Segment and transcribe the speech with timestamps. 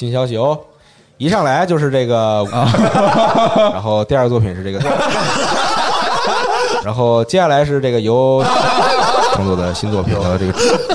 [0.00, 0.58] 新消息哦，
[1.18, 2.42] 一上来就是这个，
[3.70, 4.78] 然后第二个作品是这个，
[6.82, 8.42] 然后接下来是这个由
[9.34, 10.54] 创作的新作品的这个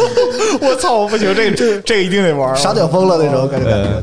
[0.59, 2.55] 我操，我不行，这个 这这个一定得玩。
[2.55, 3.69] 傻屌疯了那种感觉。
[3.69, 4.01] 呃，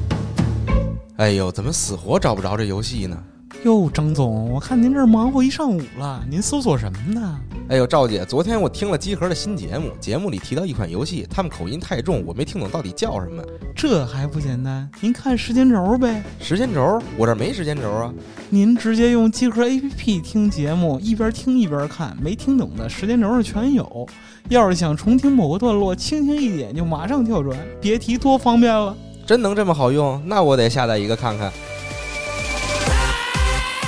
[1.17, 3.17] 哎呦，怎么死活找不着这游戏呢？
[3.65, 7.39] 哟，张总，我看您这儿忙活一上午了，您搜索什么呢？
[7.69, 13.41] 哎呦，赵姐，昨天我听了集合的新节目，节目里提到一款游戏，他们口音太重，我没听懂到底叫什么。
[13.77, 14.91] 这还不简单？
[15.01, 18.13] 您看时间轴呗，时间轴，我这没时间轴啊。
[18.51, 24.09] 您直接用集合 APP 听节目，一边听一边看，没听懂的时间轴上全有。
[24.49, 28.97] 要是想重听某个段落，轻轻一点就马上跳转，别提多方便了。
[29.25, 30.21] 真能这么好用？
[30.27, 31.53] 那我得下载一个看看。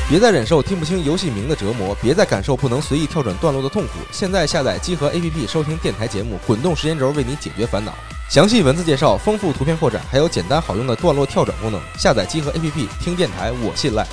[0.06, 3.92] 别再忍受听不清游戏名的折磨，别再感受不能随意跳转段落的痛苦。
[4.12, 7.94] 现在下载集合 APP 收听电台节目，滚动时间轴为你解决烦恼。
[8.28, 11.80] 详细文字介绍、丰富图片扩展，还有简单好用的段落跳转功能。
[11.98, 14.06] 下载集合 APP 听电台，我信赖。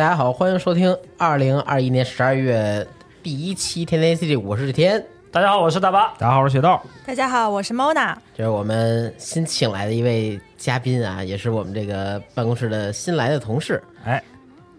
[0.00, 2.86] 大家好，欢迎收听二零二一年十二月
[3.22, 6.14] 第一期天天 ACG，我是志天，大家好，我是大巴。
[6.16, 6.80] 大家好，我是雪豆。
[7.04, 8.16] 大家好，我是 Mona。
[8.34, 13.82] 这是我们新请来的一位嘉宾啊，也是我们这个办公室的新来的同事。
[14.02, 14.22] 哎，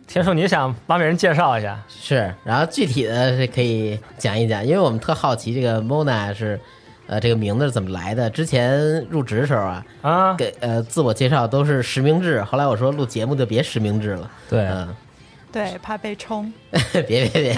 [0.08, 6.60] 天叔你想帮别人介绍一下，是，然后具体的是可以讲一讲，因为我们特好奇这个 Mona 是，
[7.06, 8.28] 呃，这个名字是怎么来的。
[8.28, 14.96] 之前入职的时候啊，啊，给呃自我介绍都是实名制，后来我说录节目就别实名制了，对嗯，
[15.52, 16.52] 对，怕被冲。
[17.08, 17.56] 别别别，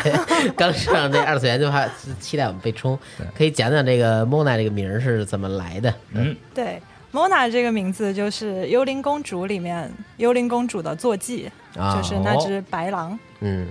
[0.56, 1.88] 刚上这二次元就怕
[2.20, 2.98] 期待我们被冲，
[3.36, 5.94] 可以讲讲这个 Mona 这个名儿是怎么来的？
[6.14, 6.82] 嗯，对
[7.12, 13.18] ，Mona 这个名字就是《幽灵公主》里面幽灵公主的坐骑，啊，就是那只白狼。
[13.42, 13.68] 嗯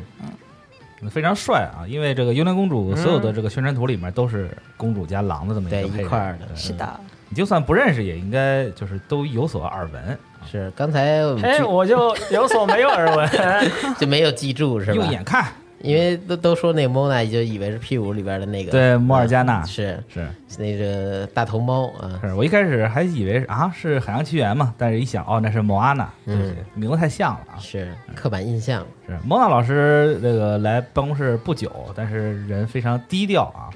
[1.00, 1.82] 嗯，非常帅啊！
[1.88, 7.00] 因为这个幽灵公主所有的这个宣传图里面都是公主加狼的这么一个配置一块儿的对是的，
[7.32, 10.18] 你就算不认识，也应该就是都有所耳闻，
[10.50, 13.26] 是刚才我哎，我就有所没有耳闻。
[13.98, 15.10] 就没有记住是吧用？
[15.10, 15.46] 眼看。
[15.80, 20.28] 因为都都说那个 Mona 就以为是 P 五里边的那个对，摩尔加纳是是
[20.58, 26.54] 那个大头猫啊，是，我一开始还以为是啊是海洋奇缘嘛，但是一想哦那是莫阿娜，对不对？
[26.74, 27.58] 名字太像了啊。
[27.58, 33.66] 是刻板印象，是莫娜老师这个来办公室不久，但是人非常低调啊，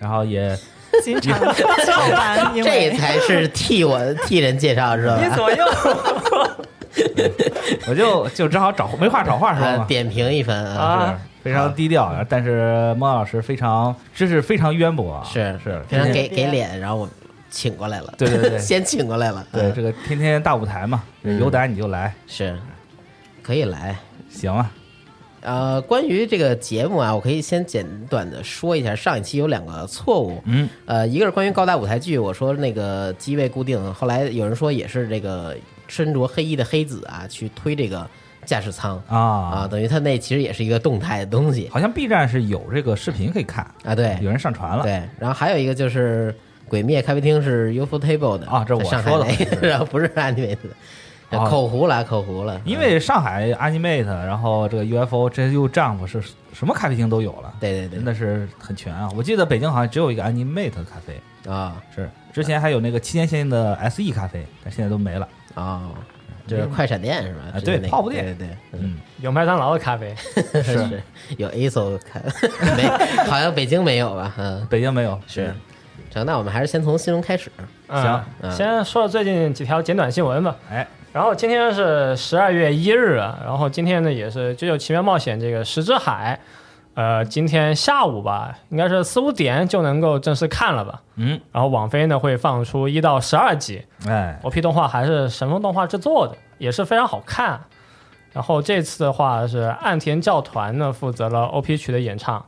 [0.00, 0.58] 然后也
[1.02, 5.18] 经常翘班，因这才是替我替人介绍是吧？
[5.22, 5.64] 你左右，
[7.88, 17.08] 我就就只好找没话找话说啊嘛，点评一番啊，非常低调，但是孟老师非常知识非常渊博啊，是是非常给给脸，然后我
[17.50, 21.40] 请过来了，对对对先请过来了，嗯对这个天天大舞台嘛，嗯。
[21.40, 22.56] 有胆你就来，是
[23.42, 23.96] 可以来。
[24.30, 24.70] 行啊，
[25.42, 35.56] 呃，关于这个节目啊，我可以先简短的说一下，上一期有两个错误，嗯，呃，一个是关于高达舞台剧，我说那个机位固定，后来有人说也是这个
[35.88, 38.08] 身着黑衣的黑子啊去推这个
[38.46, 39.02] 驾驶舱。
[39.08, 41.68] 啊，啊，等于他那其实也是一个动态的东西。
[41.70, 44.16] 好像 B 站是有这个视频可以看，啊，对。
[44.22, 46.32] 有人上传了，对，然后还有一个就是
[46.68, 49.26] 鬼灭咖啡厅是 UFO Table 的啊这我说的
[49.60, 50.70] 然后不是 Anime 的，哦
[51.38, 56.22] 口胡来，口胡了，因为上海 Animate，然后这个 UFO 这又 Jump 是
[56.52, 59.08] 什么咖啡厅都有了，对对对真的是很全啊！
[59.16, 65.28] 我记得北京好像只有一个 Animate 咖啡，啊是之前还有那个七年限定的 SE 咖啡，但现在都没了。
[65.54, 65.90] 啊，
[66.46, 67.40] 就是快闪店是吧？
[67.54, 68.80] 啊对泡芙店对对对，嗯。
[68.82, 70.14] 嗯，有麦当劳的咖啡，
[70.62, 71.00] 是
[71.36, 72.22] 有 ASO 看
[72.76, 72.88] 没？
[73.28, 74.34] 好像北京没有吧？
[74.38, 75.54] 嗯，北京没有，是。
[76.10, 77.50] 成，那我们还是先从新闻开始。
[77.88, 80.56] 行嗯先说说最近几条简短新闻吧。
[80.70, 86.40] 哎，然后今天是十二月一日啊，然后今天呢也是《九九奇妙冒险》这个石之海，
[86.94, 91.02] 呃，今天下午吧，应该是四五点就能够正式看了吧。
[91.16, 97.60] 嗯，然后网飞呢会放出一到十二集哎，，OP 动画还是神风动画制作的，也是非常好看。
[98.32, 102.42] 然后这次的话是岸田教团呢负责了 OP 曲的演唱，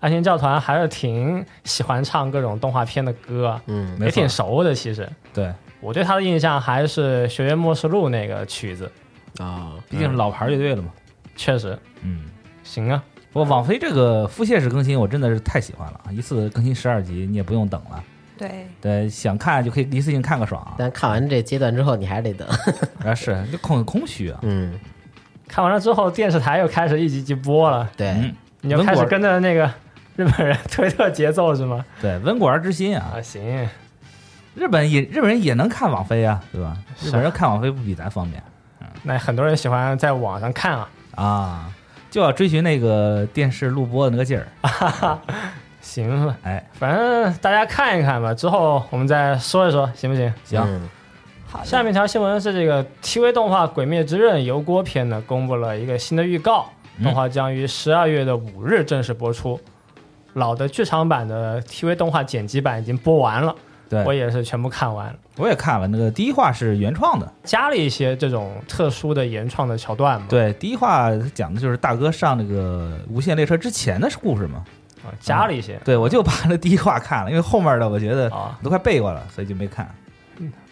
[0.00, 4.74] 岸田教团还是挺喜欢唱各种动画片的歌啊，嗯也挺熟的。
[4.74, 5.52] 其实对，
[5.86, 8.90] 我对他的印象还是《学院末世录》那个曲子，
[9.38, 10.88] 啊，毕竟是老牌乐队了嘛。
[11.36, 12.24] 确实嗯，
[12.64, 13.00] 行啊。
[13.32, 18.02] 不过网飞这个腹泻式更新，我真的是太喜欢了，一次更新十二集，你也不用等了。
[18.36, 20.74] 对，对，想看就可以一次性看个爽啊！
[20.76, 22.48] 但看完这阶段之后，你还是得等。
[23.06, 24.40] 啊，是就空空虚啊。
[24.42, 24.76] 嗯，
[25.46, 29.70] 看完了之后，电视台又开始一集集播了，对，嗯，你就开始跟着那个
[30.16, 31.84] 日本人推特节奏是吗？
[32.02, 33.12] 对，温故而知新啊。
[33.16, 33.68] 啊，行，
[34.56, 36.76] 日本也日本人也能看网飞啊，对吧？
[37.00, 38.42] 日本人看网飞不比咱方便
[39.02, 40.88] 那很多人喜欢在网上看啊。
[41.14, 41.70] 啊，
[42.10, 45.18] 就要追寻那个电视录播的那个劲儿。
[45.80, 50.32] 行了，哎，反正大家看一看吧，之后我们再说一说，行不行？
[50.44, 50.88] 行，嗯
[51.48, 56.66] 好，下面一条新闻是这个 TV 动画《鬼灭之刃》油锅篇呢，公布了一个新的预告，
[56.98, 59.60] 嗯动画将于十二月的五日正式播出。
[60.32, 63.54] 老的剧场版的 TV 动画剪辑版已经播完了，
[63.88, 65.06] 对，我也是全部看完。
[65.06, 74.64] 了，我也看了，那个第一话是原创的，加了一些这种特殊的原创的桥段嘛，对，第一话讲的就是大哥上那个无限列车之前的故事嘛。
[75.04, 75.78] 啊，加了一些。
[75.84, 79.88] 对，我就把那第一话看了，因为后面的我觉得啊，都快背过了，所以就没看。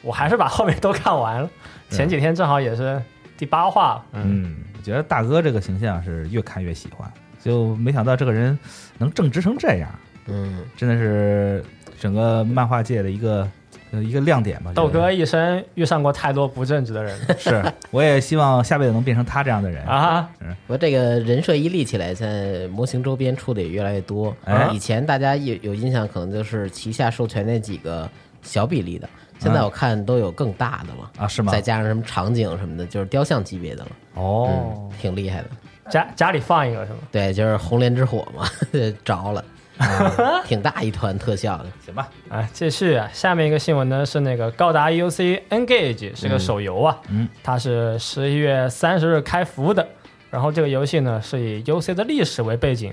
[0.02, 1.48] 我还是把后面都看完了。
[1.88, 3.00] 前几天正好也是
[3.38, 7.08] 第八话，嗯，嗯，我觉得大哥这个形象是越看越喜欢，
[7.40, 8.58] 就没想到这个人
[8.98, 9.88] 能正直成这样，
[10.26, 11.64] 嗯，真的是
[11.98, 13.48] 整个漫画界的一个
[13.90, 14.72] 呃一个亮点吧。
[14.74, 19.84] 豆哥一生遇上过太多不正直的人得 是，我也希望下辈子能变成他这样的人。
[19.88, 20.28] 啊，
[20.66, 24.34] 不过这个人设一立起来，现在模型周边出的也越来越多。
[24.44, 28.08] 哎以前大家有有印象，可能就是旗下授权那几个
[28.42, 29.08] 小比例的，
[29.38, 31.60] 现在我看都有更大的了，啊，是吗再？
[31.60, 35.48] 加上什么场景什么的，就是雕像级别的了，哦嗯，，挺厉害的。
[35.90, 36.98] 家家里放一个是吗？
[37.12, 38.46] 对，就是红莲之火嘛，
[39.04, 39.44] 着了，
[40.46, 41.66] 挺大一团特效的。
[41.84, 49.86] 行吧，啊，继续啊，下面一个新闻呢是那个高达 UC Engage 是个手游啊，嗯，它是十一月三十日开服的，
[50.30, 52.92] 然后这个游戏呢是以 UC 的历史为背景，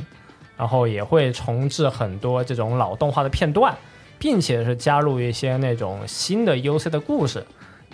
[0.57, 3.75] 然后也会重置很多这种老动画的片段，
[4.18, 7.45] 并且是加入一些那种新的 UC 的故事，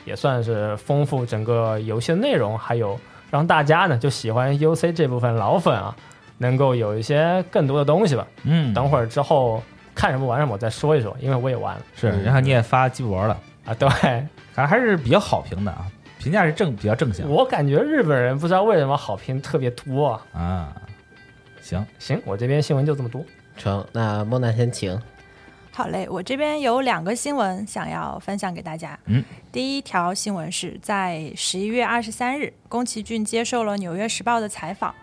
[0.06, 3.00] 也算是丰富整个游戏的内容，还有
[3.30, 5.95] 让大家呢就喜欢 UC 这部分老粉啊，
[6.38, 8.28] 能够有一些更多的东西吧。
[8.44, 9.63] 嗯，等会儿之后
[9.95, 13.74] 看什么玩什么，我再说一说，因为我也玩了是，然后你也发鸡脖了，啊。
[13.74, 15.86] 对反正还是比较好评的啊，
[16.19, 20.25] 评价是正比较正向我感觉日本人不知道为什么好评特别多啊。
[20.34, 20.74] 啊。
[21.62, 23.24] 行，行，我这边新闻就这么多。
[23.57, 25.00] 成，那莫娜先请。
[25.72, 28.98] 好嘞，我这边有两个新闻想要分享给大家。
[29.06, 34.95] 嗯，第一条新闻是在十一月二十三日，宫崎骏接受了《纽约时报》的采访，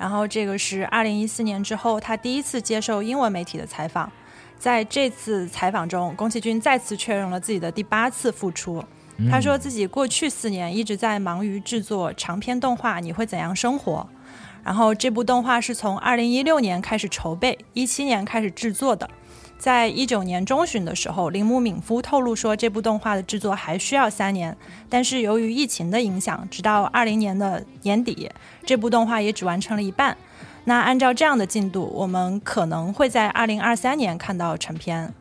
[0.00, 4.10] 然后这个是二零一四年之后他第一次接受英文媒体的采访。
[4.58, 8.82] 在这次采访中，宫崎骏再次确认了自己的第八次复出。
[9.30, 14.08] 他说自己过去四年一直在忙于制作长篇动画《你会怎样生活》，
[14.64, 19.08] 然后这部动画是从二零一六年开始筹备，一七年开始制作的。
[19.60, 24.56] 在一九年中旬的时候，铃木敏夫透露说，这部动画的制作还需要三年，
[24.88, 28.30] 但是由于疫情的影响，直到二零年的年底，
[28.64, 30.16] 这部动画也只完成了一半。
[30.64, 35.12] 那按照这样的进度，我们可能会在二零二三年看到成片。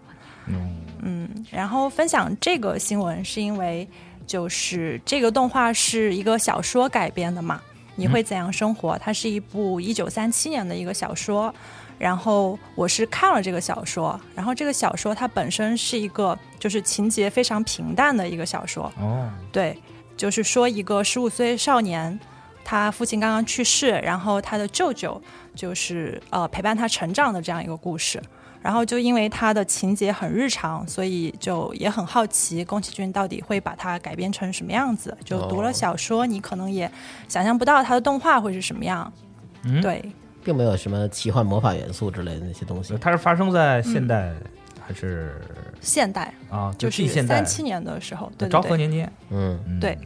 [1.01, 3.85] 嗯，然后分享这个新闻是因为，
[4.25, 7.61] 就是这个动画是一个小说改编的嘛，
[7.95, 8.97] 你会怎样生活？
[8.99, 11.53] 它是一部一九三七年的一个小说，
[11.99, 19.77] 然后我是看了这个小说，然后这个小说它本身是一个就是情节非常平淡的一个小说，哦，对，
[20.17, 22.17] 就是说一个十五岁少年，
[22.63, 25.21] 他父亲刚刚去世，然后他的舅舅
[25.53, 28.19] 就是呃陪伴他成长的这样一个故事。
[28.61, 35.17] 然后就因为他的情节很日常，所以就也很好奇宫崎骏到底会把它改编成什么样子。
[35.23, 36.91] 就读了小说，你可能也
[37.29, 39.09] 想象不到他的动画会是什么样。
[39.63, 40.03] 嗯对，
[40.43, 42.97] 并没有什么奇幻魔法元素之类的那些东西。
[42.97, 44.31] 它是发生在现代
[44.85, 45.41] 还是？
[45.81, 46.73] 现代啊？
[46.77, 49.97] 就是三七年的时候，对昭和年间，嗯，嗯对。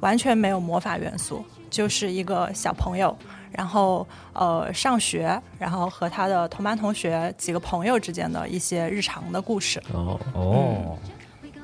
[0.00, 3.16] 完全没有魔法元素，就是一个小朋友，
[3.50, 9.82] 然后呃上学，然后和他的同班同学几个朋友之间的一些日常的故事。
[9.92, 10.96] 哦，哦，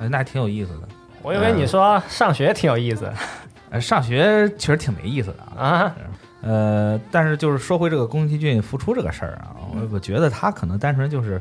[0.01, 0.89] 哎那还挺有意思的。
[1.23, 3.09] 我以为你说上学挺有意思。
[3.71, 5.95] 呃， 上学确实挺没意思的啊。
[6.45, 11.41] 啊，呃，但是就是说回这个宫崎骏复出这个事儿啊，我我觉得他可能单纯就是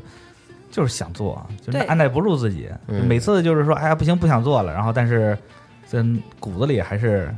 [0.70, 5.36] 就是想做，啊就是按耐不住自己，嗯每次就是说哎呀不行不想做了，然后但是
[5.86, 6.04] 在
[6.40, 7.34] 骨子里还是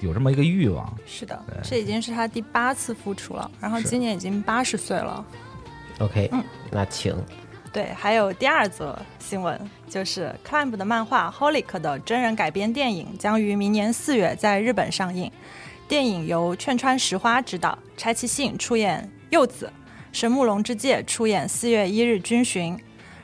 [0.00, 0.92] 有这么一个欲望。
[1.06, 5.24] 是的，这已经是他第八次复出了，然后今年已经八十岁了。
[5.98, 7.14] OK，嗯那请。
[7.72, 9.56] 对，还有第二则新闻，
[9.88, 15.30] 就是 Clamp 的漫画《Holic》的真人改编电影将于明年四月在日本上映。
[15.90, 19.72] 电影由劝川石花执导，柴崎幸出演柚子，
[20.12, 22.78] 神木隆之介出演四月一日军巡。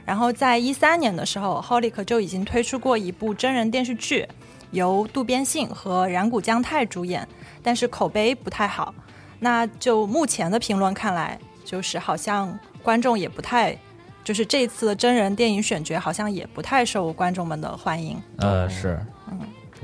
[0.05, 4.27] 然后在一三年的时候，Holic 就已经推出过一部真人电视剧，
[4.73, 7.29] 由渡边信和染谷将太主演，
[7.63, 8.93] 但是口碑不太好。
[9.39, 13.79] 那就目前的评论看来，就是好像观众也不太，
[14.25, 18.21] 就是这次的真人电影选角好像也不太受观众们的欢迎。
[18.39, 19.01] 呃，是，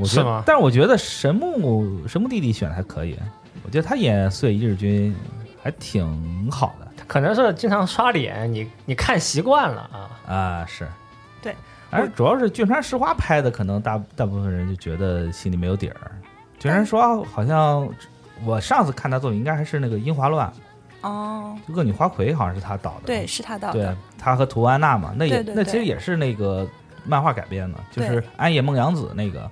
[0.03, 0.43] 我觉得是吗？
[0.45, 3.17] 但是我觉得神木神木弟弟选的还可以，
[3.65, 5.15] 我觉得他演碎一日君
[5.63, 6.89] 还挺好的。
[7.07, 10.35] 可能是经常刷脸，你你看习惯了啊。
[10.35, 10.89] 啊，是，
[11.43, 11.55] 对，
[11.91, 16.11] 而主要是俊川石花拍的，可能大大部分人就觉得心里没有底儿。
[16.59, 17.89] 俊川石花好像
[18.45, 20.51] 我上次看他作品应该还是那个《樱花乱
[21.03, 23.75] 哦，》，《恶女花魁》好像是他导的，对，是他导的。
[23.75, 26.67] 对的，，他和图安娜嘛，那也对对那其实也是那个
[27.05, 29.41] 漫画改编的，就是安野梦洋子那个《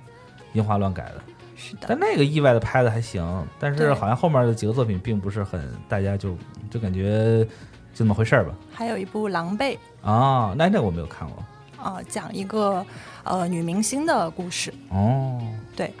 [0.53, 1.15] 樱花乱》改的。
[1.55, 6.35] 是的但，那个意外的拍的还行，但是好像后面的几个作品并不是很，大家就
[6.71, 7.45] 就感觉
[7.93, 8.55] 就那么回事儿吧。
[8.73, 9.77] 还有一部《狼狈》，
[10.09, 11.43] 啊，那那个我没有看过。
[11.77, 12.85] 啊、讲一个
[13.23, 14.73] 呃女明星的故事。
[14.89, 15.41] 哦，
[15.75, 15.91] 对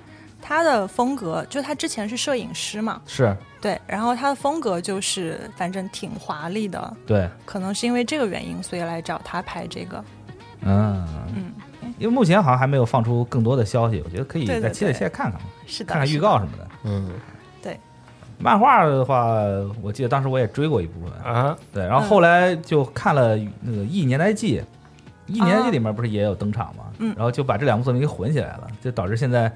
[0.41, 10.03] 她的风格，就她之前是摄影师嘛，是对，然后她的风格就是反正挺华丽的，对，可能是因为这个原因，所以来找她拍这个。
[10.61, 11.51] 嗯，嗯，
[12.01, 14.93] 因为目前好像还没有放出更多的消息，我觉得可以再期待对。
[14.93, 16.67] 期待看看嘛，是的，看看预告什么的。
[16.83, 17.11] 嗯，
[17.61, 17.79] 对。
[18.39, 19.35] 漫画的话，
[19.83, 24.59] 我记得当时我也追过一部分，啊，对，然后后来就看了那个《一年代记》，
[25.27, 27.13] 《一年代记》里面不是也有登场嘛，嗯。
[27.15, 29.51] 然后就把这两部作品给混起来了，就导致现在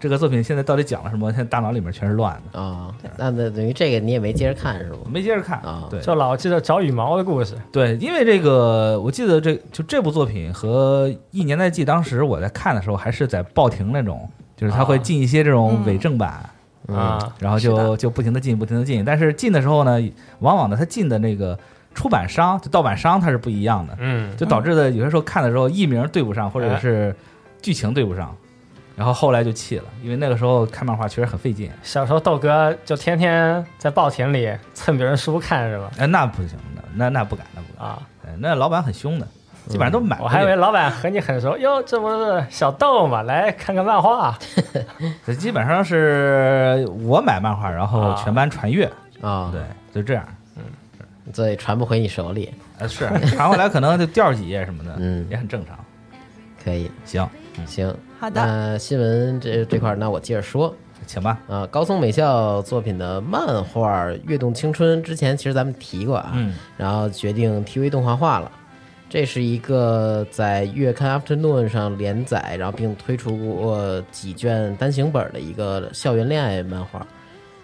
[0.00, 4.98] 这个作品现在到底讲了什么，现在大脑里面全是乱的，啊对，那那等于这个你也没接着看是吗？
[5.08, 7.54] 没接着看啊对就老记得找羽毛的故事。
[7.70, 16.48] 对，因为这个我记得这就这部作品和《一年代记》当时我在看的时候还是在报亭那种，就是他会啊进一些这种嗯伪正版。
[16.88, 19.04] 啊，然后就就不停的进，不停的进。
[19.04, 20.00] 但是进的时候呢，
[20.40, 21.56] 往往呢，他进的那个
[21.94, 27.14] 出版商，就盗版商，它是不一样的，嗯，就导致的有些时候看的时候译名对不上，或者哎是
[27.62, 28.34] 剧情对不上。
[29.00, 31.70] 然后后来就弃了，因为那个时候看漫画确实很费劲。
[31.82, 35.90] 小时候豆哥就天天在报亭里蹭别人书看是吧？
[35.96, 37.88] 哎，那不行的，那那不敢，那不敢。
[37.88, 39.26] 啊，哎那老板很凶的，
[39.68, 40.18] 基本上都买。
[40.20, 44.38] 我还以为老板和你很熟，哟，这不是小豆嘛，来看看漫画。
[45.24, 48.84] 这基本上是我买漫画，然后啊全班传阅，
[49.22, 49.62] 啊，对，
[49.94, 50.22] 就这样。
[50.58, 50.64] 嗯
[51.32, 55.78] 所以传不回你手里，呃，是传回来可能就掉几页什么的，嗯也很正常。
[56.62, 57.26] 可以，行，
[57.66, 57.94] 行。
[58.18, 60.74] 好的，那新闻这这块儿，那我接着说
[61.06, 61.38] 请吧。
[61.48, 61.66] 啊。
[61.66, 68.50] 高松美校作品的漫画《跃动青春》，之前其实咱们提过啊，嗯，然后决定 TV 动画化了。
[69.08, 77.04] 这是一个在月刊 Afternoon 上连载，然后并推出过几卷单行本的一个校园恋爱漫画。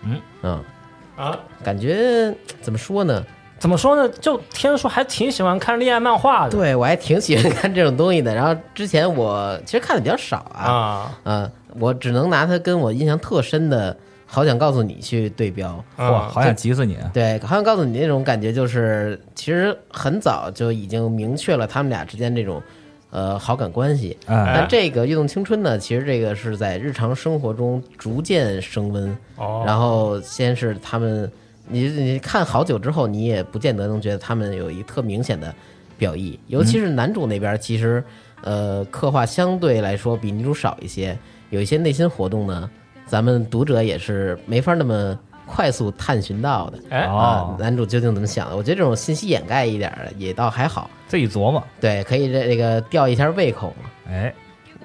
[0.02, 0.64] 嗯嗯，
[1.16, 3.24] 啊，感觉怎么说呢？
[3.58, 4.08] 怎么说呢？
[4.20, 6.50] 就天叔还挺喜欢看恋爱漫画的。
[6.50, 8.34] 对我还挺喜欢看这种东西的。
[8.34, 13.94] 然后之前我其实看的比较少啊，啊，呃，我只能拿它跟我印象特深的
[14.26, 15.68] 《好想告诉你》去对标。
[15.96, 17.10] 哇，嗯好想急死你啊！
[17.14, 22.62] 对，好想告诉你那种感觉，就是其实很早就已经明确了他们俩之间这种
[23.10, 24.16] 呃好感关系。
[24.26, 31.30] 啊，但这个《跃动青春》呢，其实这个是在日常生活中逐渐升温，哦，然后先是他们，
[31.68, 35.54] 你你看好久之后，你也不见得能觉得他们有一特明显的
[35.98, 38.02] 表意，尤其是男主那边，其实
[38.42, 41.18] 呃刻画相对来说比女主少一些，
[41.50, 42.70] 有一些内心活动呢，
[43.06, 46.78] 咱们读者也是没法那么快速探寻到的。
[46.90, 48.56] 哎，哦啊，男主究竟怎么想的？
[48.56, 51.62] 我觉得这种信息掩盖一点也倒还好，自己琢磨。
[51.80, 53.90] 对，可以这这个吊一下胃口嘛。
[54.08, 54.32] 哎，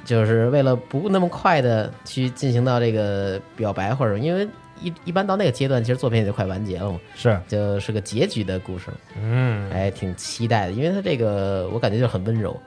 [0.05, 4.47] 就是为了不那么快的去进行到这个表白，或者因为
[4.81, 7.39] 一一般到那个阶段，其实作品也就快完结了嘛，是。
[7.47, 8.87] 就是个结局的故事，
[9.21, 12.59] 嗯，还挺期待的，因为它这个我感觉就很温柔，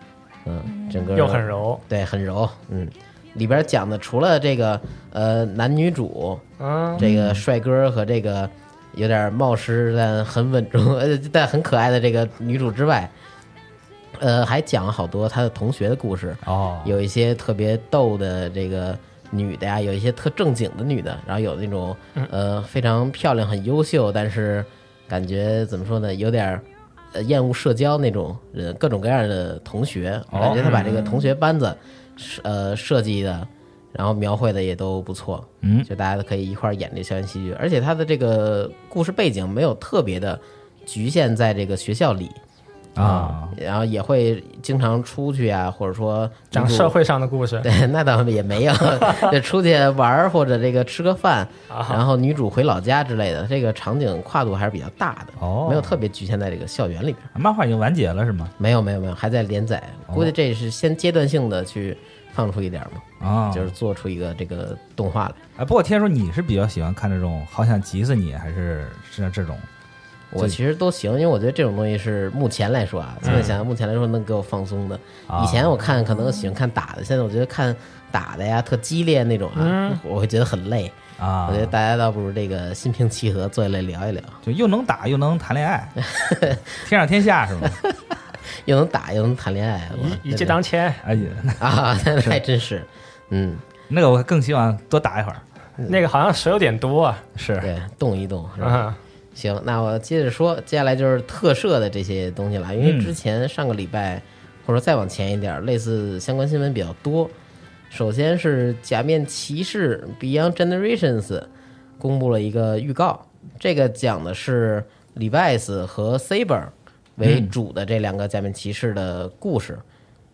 [0.46, 2.88] 嗯，整个又很柔，对，很柔，嗯，
[3.34, 4.80] 里边讲的除了这个
[5.12, 8.48] 呃男女主嗯，这个帅哥和这个
[8.94, 13.10] 有点冒失但很稳重呃但很可爱的这个女主之外，
[14.20, 18.96] 呃，还讲了好多他的同学的故事，哦，有一些特别逗的这个
[19.36, 21.96] 女的呀，有一些特正经的女的，然后有那种
[22.30, 24.64] 呃非常漂亮、很优秀，但是
[25.08, 26.62] 感觉怎么说呢，有点儿
[27.12, 31.76] 呃厌恶社交那种人，各种各样的同学，我感觉他把这个同学班子
[32.16, 33.46] 是呃设计的，
[33.92, 35.82] 然后描绘的也都不错，嗯。
[35.84, 40.40] 就大家都可以一块儿演这校园戏剧，而且他的这个故事背景没有特别的
[40.86, 42.30] 局限在这个学校里。
[42.94, 47.60] 啊，然后也会经常出去啊，或者说讲社会上的故事。
[47.62, 48.72] 对， 那倒也没有，
[49.32, 57.18] 就出去玩儿或者这个吃个饭，啊然后女主回老家之类的，这个场景跨度还是比较大的，哦没有特别局限在这个校园里边。
[57.34, 58.48] 漫画已经完结了是吗？
[58.58, 61.96] 没有没有没有，还在连载，估计这是先阶段性的去
[62.32, 62.82] 放出一点
[63.20, 65.34] 嘛，啊，就是做出一个这个动画来。
[65.58, 69.56] 哎，不过听说你是比较喜欢看这种好想急死你，还是是这种？
[70.34, 74.98] 我其实都行，因为我觉得这种东西是目前来说啊，现在想想目前来说能给我放松的。
[75.26, 77.74] 啊以前我看可能喜欢看打的，现在我觉得看
[78.10, 80.90] 打的呀特激烈那种啊嗯，我会觉得很累。
[81.16, 85.88] 啊，我觉得大家倒不如这个心平气和坐下来聊一聊，就又能打又能谈恋爱，
[86.88, 87.70] 天上天下是吗？
[88.66, 92.84] 又能打又能谈恋爱，我一一骑当千，哎呀，啊，那 还真是，
[93.30, 93.56] 嗯，
[93.88, 95.36] 那个我更希望多打一会儿。
[95.76, 97.18] 那个好像水有点多啊。
[97.36, 98.94] 是对，动一动是吧？
[99.34, 102.74] 嗯，行，那我接着说，接下来就是特摄的这些东西了。
[102.74, 104.22] 因为嗯之前上个礼拜，
[104.64, 107.28] 或者再往前一点儿，类似相关新闻比较多。
[107.90, 111.22] 首先是《假面骑士 Beyond Generations》
[111.98, 113.26] 公布了一个预告，
[113.58, 114.84] 这个讲的是
[115.16, 116.64] Levi's 和 Saber
[117.16, 119.78] 为主的这两个假面骑士的故事，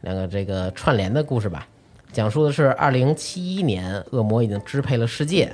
[0.01, 1.67] 两个这个串联的故事吧。
[2.13, 5.53] 讲述的是二零七一年，恶魔已经支配了世界，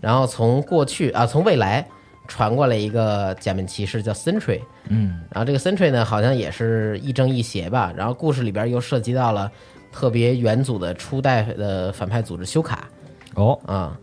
[0.00, 1.86] 然后从过去啊，从未来
[2.30, 7.92] 传过来一个假面骑士叫 Sentry，嗯，然后这个 Sentry 呢，好像也是亦正亦邪吧。
[7.96, 9.50] 然后故事里边又涉及到了
[9.90, 12.88] 特别元祖的初代的反派组织修卡
[13.34, 13.98] 哦，啊，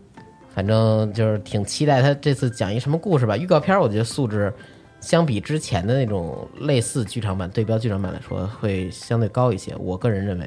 [0.54, 3.34] 反正就是挺期待他这次讲一什么故事吧。
[3.34, 4.52] 预告片我觉得素质
[5.00, 9.74] 相比之前的那种类似剧场版、对标剧场版来说，会相对高一些。
[9.78, 10.46] 我个人认为，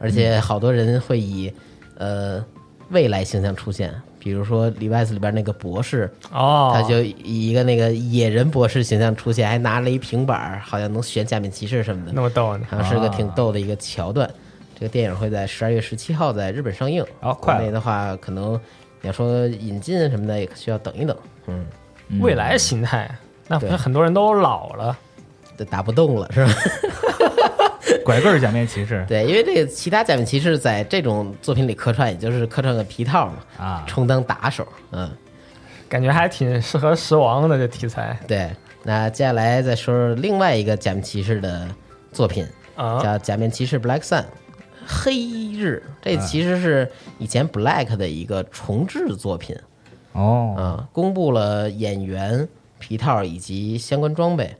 [0.00, 1.52] 而且好多人会以
[1.96, 2.44] 呃
[2.90, 3.94] 未来形象出现，
[4.24, 12.66] 比如说《Levi's》里边那个博士，哦，他就以一个那个野人博士形象出现，还拿了一平板，好像能选假面骑士什么的，那么逗呢。
[12.70, 14.28] 好像是个挺逗的一个桥段。
[14.74, 18.54] 这个电影会在十二月十七号在日本上映，好国内快了的话可能
[19.02, 21.14] 你要说引进什么的，也需要等一等。
[21.46, 21.66] 嗯，
[22.20, 23.14] 未来形态，
[23.46, 24.98] 那不是对很多人都老了。
[25.56, 26.52] 都打不动了是吧？
[28.04, 34.66] 拐棍儿假面骑士对，因为这个其他假面骑士在这种作品里客串，也就是客串个皮套嘛，啊，充当打手。
[34.92, 35.10] 嗯，
[35.88, 38.50] 感觉还挺适合时王的这题材对。
[38.82, 41.66] 那接下来再说说另外一个假面骑士的
[42.12, 43.00] 作品，啊。
[43.02, 44.22] 叫《假面骑士 Black Sun》，
[44.86, 45.82] 黑日。
[46.02, 49.56] 这其实是以前 Black 的一个重制作品
[50.12, 52.46] 哦，啊，公布了演员、
[52.78, 54.54] 皮套以及相关装备。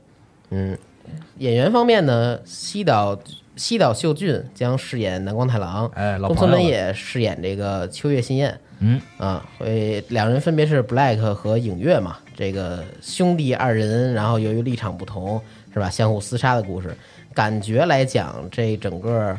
[0.49, 0.75] 嗯，
[1.37, 3.17] 演员方面呢，西岛
[3.55, 8.57] 西岛秀俊将饰演南光太郎，哎，老宫村文朋友了，也饰演这个秋月新彦。
[8.79, 15.41] 嗯啊，会两人分别是 Black 和影月嘛，这个兄弟二人，然后由于立场不同，
[15.73, 16.95] 是吧，相互厮杀的故事。
[17.33, 19.37] 感觉来讲，这整个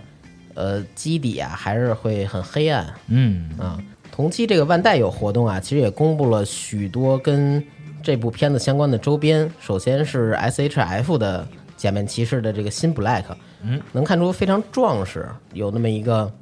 [0.55, 3.79] 呃基底啊，还是会很黑暗嗯啊。
[4.11, 7.63] 同期这个万代有活动啊，其实也公布了许多跟
[8.07, 9.51] 这部片子相关的周边。
[9.59, 11.45] 首先是 SHF 的
[11.77, 13.25] 假面骑士的这个新 Black，
[13.62, 16.33] 嗯，能看出非常壮实，有那么一个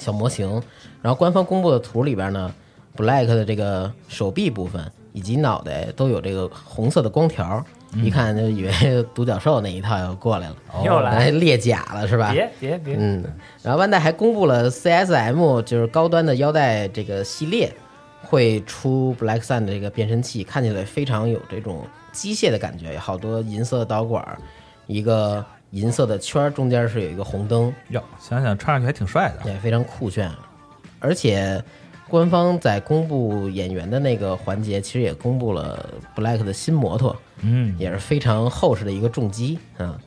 [0.00, 0.60] 小模型。
[1.00, 2.52] 然后官方公布的图里边呢
[2.96, 7.64] ，Black 的这个手臂部分以及脑袋都有这个红色的光条，
[8.02, 12.32] 一看就以为独角兽那一套要过来了， 又来，来裂甲了是吧？
[12.32, 13.22] 别别别，嗯，
[13.62, 17.72] 然后万代还公布了 CSM，就是高端的腰带这个系列
[18.32, 24.26] 会出 Black Sun 的这个变身器，看起来非常有这种机械的感觉，有好多银色的导管，
[24.86, 30.32] 一个银色的圈儿，中间是有一个红灯，哟，想想穿上去还挺帅的，也非常酷炫。
[30.98, 31.62] 而且
[32.08, 40.00] 官方在公布演员的那个环节，其实也公布了 Black 的新摩托，嗯，也是非常厚实的一个重击啊。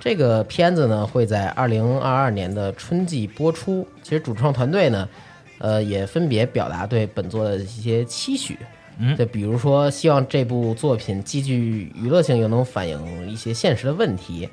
[0.00, 3.86] 这个片子呢会在二零二二年的春季播出。
[4.02, 5.08] 其实主创团队呢，
[5.58, 8.58] 呃，也分别表达对本作的一些期许。
[9.00, 14.48] 嗯就比如说，希望这部作品既具娱乐性，又能反映一些现实的问题，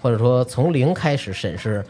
[0.00, 1.84] 或者说从零开始审视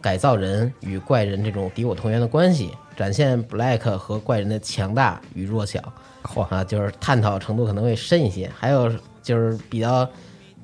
[0.00, 5.80] 改造人与怪人这种敌我同源的关系，展现 Black 和怪人的强大与弱小。
[6.22, 8.48] 嚯，啊，就是探讨程度可能会深一些。
[8.56, 10.08] 还有就是比较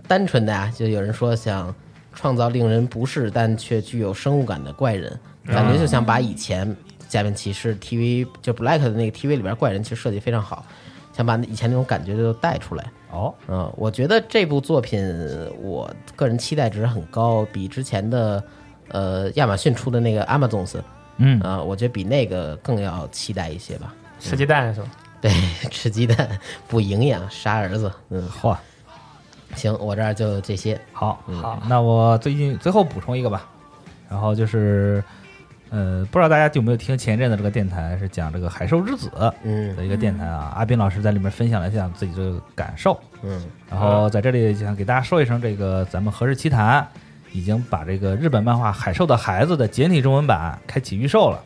[0.06, 1.74] 单纯的啊，就有人说想
[2.12, 6.76] 创造令人不适但却具有生物感的怪人，感觉就想把以前
[7.14, 10.66] 假面骑士 TV 就 Black 的那个 TV 里边怪人其实设计非常好，
[11.16, 12.90] 想把以前那种感觉都带出来。
[13.12, 15.00] 哦，嗯，我觉得这部作品
[15.62, 18.42] 我个人期待值很高，比之前的
[18.88, 20.74] 呃亚马逊出的那个 Amazons
[21.18, 23.94] 嗯，啊、我觉得比那个更要期待一些吧。
[24.18, 24.88] 吃鸡蛋是吧？
[25.20, 25.31] 对，
[25.70, 26.29] 吃鸡蛋
[26.66, 27.92] 补营养，杀儿子。
[28.09, 28.57] 嗯，嚯，
[29.55, 30.81] 行，我这儿就这些。
[30.92, 33.48] 好，好，那我最近最后补充一个吧，
[34.11, 35.05] 然后就是，
[35.74, 39.10] 呃，不知道大家有没有听前一阵的这个电台，是讲这个海兽之子
[39.42, 39.74] 嗯。
[39.74, 43.42] 的一个电台啊，阿斌老师在里面分享了一下自己的感受，嗯。
[43.68, 46.80] 然后在这里想给大家说一声，这个咱们《何氏奇谈》
[47.32, 51.42] 已经把这个日本漫画《海兽的孩子》的简体中文版开启预售了。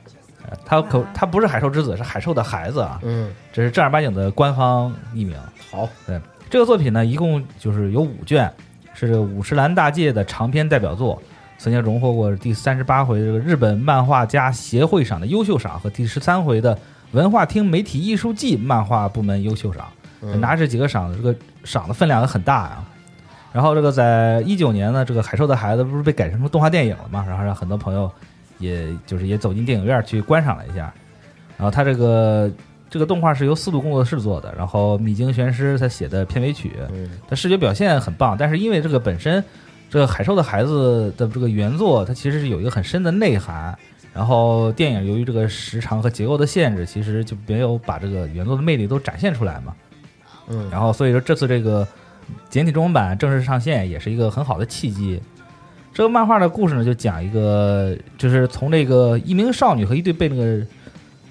[0.50, 5.36] 呃它可它不是海兽之子，是海兽的孩子啊，嗯，这是正儿八经的官方译名。
[5.70, 8.50] 好，对，这个作品呢，一共就是有五卷，
[8.92, 11.22] 是这个五十岚大介的长篇代表作，
[11.58, 16.78] 曾经荣获过第三十八回这个日本漫画家协会赏的优秀赏和第十三回的
[17.12, 19.86] 文化厅媒体艺术季漫画部门优秀赏。
[20.20, 22.84] 嗯拿这几个赏，这个赏的分量也很大啊。
[23.52, 27.24] 然后这个在一九年呢，这个《海兽的孩子》不是被改成动画电影了嘛？
[27.26, 28.10] 然后让很多朋友，
[28.58, 30.92] 也就是也走进电影院去观赏了一下。
[31.56, 32.50] 然后他这个
[32.90, 39.42] 这个动画是由四度工作室做的，然后米津玄师他写的片尾曲，嗯它视觉表现很棒，但是因为这个本身
[39.90, 43.76] 这个《海兽的孩子》的这个原作，它其实是有一个很深的内涵。
[44.14, 49.74] 然后电影由于这个时长和结构的限制，其实就没有把这个原作的魅力都展现出来嘛。
[50.48, 51.86] 嗯，然后所以说这次这个
[52.50, 55.20] 简体中文版正式上线，也是一个很好的契机。
[55.94, 60.66] 这个漫画的故事呢，就讲一个，就是从这个一名少女和一对被那个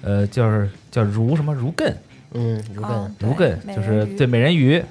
[0.02, 0.50] 呃叫
[0.90, 1.92] 叫如什么如艮
[2.32, 4.82] 嗯，如哦艮，如艮，就是对美人鱼，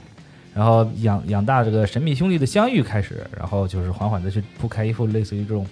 [0.58, 5.64] 然后养养大这个神秘兄弟的相遇开始，然后就是缓缓的去铺开一幅类似于这种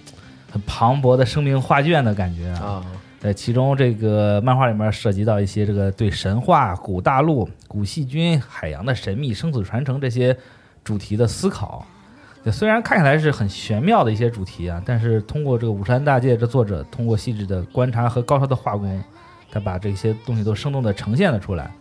[0.48, 2.64] 很磅礴的生命画卷的感觉啊。
[2.64, 2.86] 啊，
[3.18, 10.36] 在其中，这个漫画里面涉及到一些这个对神话、古大陆、古细菌、海洋的神秘、生死传承这些
[10.84, 11.84] 主题的思考。
[12.44, 19.02] 对虽然看起来是很玄妙的一些主题啊，但是通过这个五山大介这作者通过细致的观察和高超的画工，
[19.50, 21.72] 他把这些东西都生动的呈现了出来。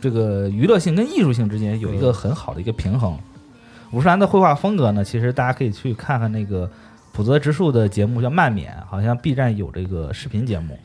[0.00, 3.16] 这个娱乐性跟艺术性之间有一个很好的一个平衡。
[3.92, 6.68] 五十岚的绘画风格呢，其实大家可以去看看那个
[7.12, 10.78] 普泽直树的节目叫《漫勉》，好像 B 站有这个视频节目，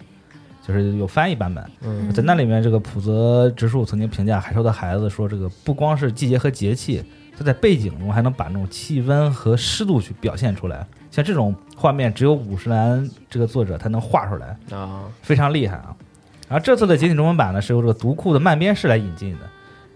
[0.65, 1.63] 就是有翻译版本。
[1.81, 7.03] 嗯在那里面，这个浦泽直树曾经评价《海兽的孩子》说，这个不光是季节和节气，
[7.37, 10.85] 它在背景中还能把那种气温和湿度去表现出来。
[11.09, 15.95] 像这种画面，只有五十岚这个作者才能画出来，啊，非常厉害啊。
[16.51, 19.45] 然后这次的简体中文版呢，是由这个读库的漫编室来引进的。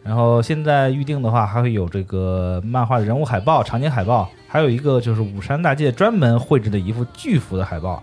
[0.02, 8.02] 然后现在预定的话，还会有这个漫画的人物海报、场景海报，还有一个就是武山大介专门绘制的一幅巨幅的海报。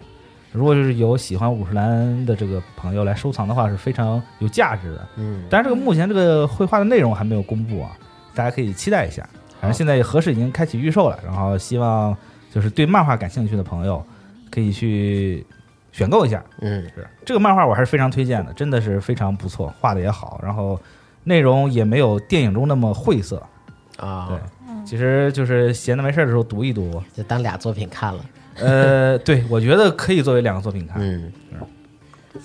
[0.51, 5.09] 如果就是有喜欢五十岚的这个朋友来收藏的话，是非常有价值的。
[5.17, 7.97] 嗯，但是这个目前这个绘画的内容还没有公布啊，
[8.35, 9.27] 大家可以期待一下。
[9.63, 12.15] 反正现在合适已经开启预售了，然后希望
[12.53, 14.05] 就是对漫画感兴趣的朋友
[14.51, 15.47] 可以去
[15.93, 16.43] 选购一下。
[16.61, 20.81] 嗯是这个漫画我还是非常推荐的，真的是非常不错，画的也好，然后
[21.25, 23.41] 内容也没有电影中那么晦涩。
[23.99, 24.39] 啊，对，
[24.85, 27.01] 其实就是闲的没事儿的时候读一读。
[27.15, 28.25] 就当俩作品看了，
[28.57, 30.97] 呃， 对我觉得可以作为两个作品看。
[30.99, 31.31] 嗯，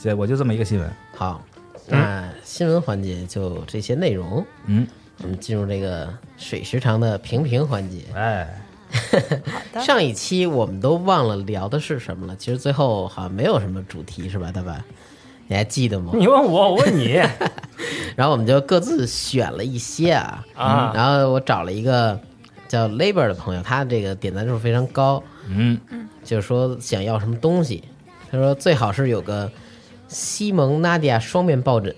[0.03, 0.87] 对，我就这么一个新闻。
[1.15, 1.41] 好，
[1.87, 4.85] 那新闻环节就这些内容，嗯，
[5.23, 8.03] 我们进入这个水时长的评评环节。
[8.13, 8.61] 哎，
[9.45, 14.81] 好的，上一期我们都忘了聊的是什么了，其实最后好像没有什么主题是吧，大白？
[15.47, 16.11] 你还记得吗？
[16.13, 17.21] 你问我，我问你。
[18.17, 22.19] 然后我们就各自选了一些啊，啊，然后我找了一个
[22.67, 25.79] 叫 Labor 的朋友，他这个点赞数非常高，嗯，
[26.23, 27.83] 就是说想要什么东西，
[28.31, 29.49] 他说最好是有个
[30.07, 31.95] 西蒙纳迪亚双面抱枕，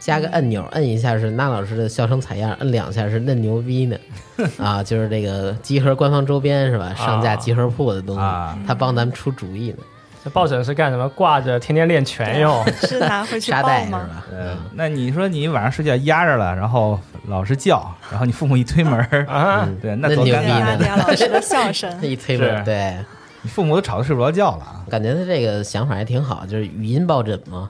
[0.00, 3.96] 加个按钮，摁一下是那老师的笑声采样，摁两下是嫩牛逼呢，
[4.58, 6.92] 啊，就是这个集合官方周边是吧？
[6.96, 9.76] 上架集合铺的东西，啊他帮咱们出主意呢，
[10.24, 11.08] 这抱枕是干什么？
[11.10, 12.64] 挂着天天练拳用。
[12.82, 13.68] 是拿回去 沙抱吗？
[13.68, 14.24] 袋是吧？
[14.32, 20.58] 呃，那你说你晚上睡觉压着了，然后老是叫，然后你父母一推门儿， 啊，嗯对，那那牛逼多尴尬！
[20.64, 22.96] 呢对啊，梁老师的笑声那，一推门，对，
[23.42, 24.80] 你父母都吵得睡不着觉了啊。
[24.88, 27.68] 感觉他这个想法还挺好，就是语音抱枕嘛，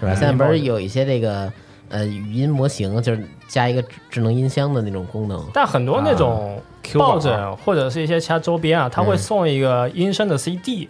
[0.00, 0.12] 是吧？
[0.12, 1.50] 嗯现在不是有一些这个
[1.88, 6.60] 呃语音模型，就是加一个智智能音箱的那种功能，但很多那种
[6.94, 9.18] 抱枕或者是一些其他周边啊，它会嗯。
[9.18, 10.88] 送一个音声的 CD，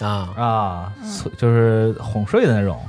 [0.00, 0.92] 啊，啊，
[1.36, 2.80] 就是哄睡的那种。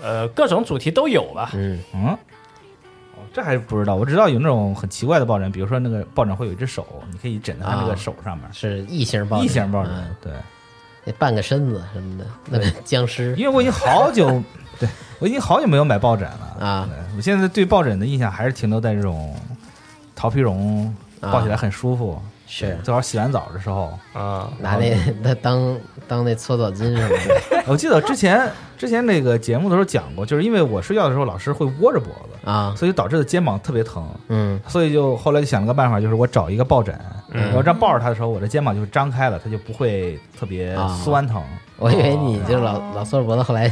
[0.00, 1.50] 呃，各种主题都有吧。
[1.54, 1.78] 嗯。
[1.92, 10.16] 嗯，哦，这还不知道，我知道有那种很奇怪的抱枕，比如说那个抱枕会有一只手，你可以枕在它那个啊手上面，是异形抱枕，异形抱枕嗯。
[10.22, 10.32] 对，
[11.04, 13.34] 那半个身子什么的，那个僵尸。
[13.38, 14.40] 因为我已经好久，
[14.78, 14.88] 对
[15.18, 16.88] 我已经好久没有买抱枕了啊。
[17.16, 19.34] 我现在对抱枕的印象还是停留在这种
[20.14, 20.86] 桃皮绒，
[21.20, 21.32] 啊。
[21.32, 22.20] 抱起来很舒服。
[22.46, 22.78] 是。
[22.82, 27.64] 最好洗完澡的时候，啊，拿那那当当那搓澡巾什么的。
[27.68, 34.08] 我记得之前之前那个节目的时候讲过，就是因为我睡觉的时候老是会窝着脖子，啊，所以导致的肩膀特别疼。
[34.28, 34.58] 嗯。
[34.66, 36.98] 所以就后来就想了个办法，就是我找一个抱枕，
[37.32, 37.42] 嗯。
[37.42, 41.42] 然后这样抱着它的时候，我的肩膀就张开了，它就不会特别啊酸疼。
[41.76, 43.70] 我以为你就老老缩着脖子，后来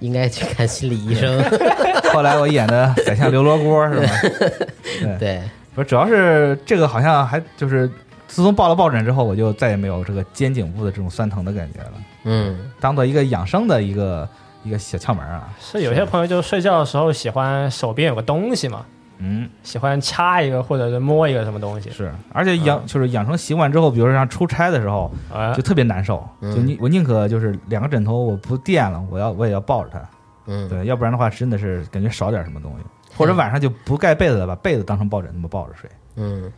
[0.00, 1.42] 应该去看心理医生，
[2.12, 4.08] 后来我演的宰相刘罗锅是吧？
[5.00, 5.42] 对，对，
[5.74, 7.88] 不是，主要是这个好像还就是
[8.26, 11.92] 自从抱了抱枕之后，我就再也没有这个肩颈部的这种酸疼的感觉了，
[12.24, 14.28] 嗯，当做一个养生的一个
[14.64, 15.48] 一个小窍门啊。
[15.60, 18.84] 是有些朋友就睡觉的时候喜欢手边有个东西嘛，
[19.18, 30.00] 嗯，喜欢掐一个或者是摸一个什么东西，是，而且养、就是养成习惯之后，比如说像出差的时候，啊就特别难受，嗯就宁我宁可就是两个枕头我不垫了，我要我也要抱着它，
[30.46, 32.84] 嗯，对，要不然的话真的是感觉少点什么东西，
[33.16, 35.90] 或者晚上就不盖被子了，把被子当成抱枕那么抱着睡。
[36.16, 36.52] 嗯，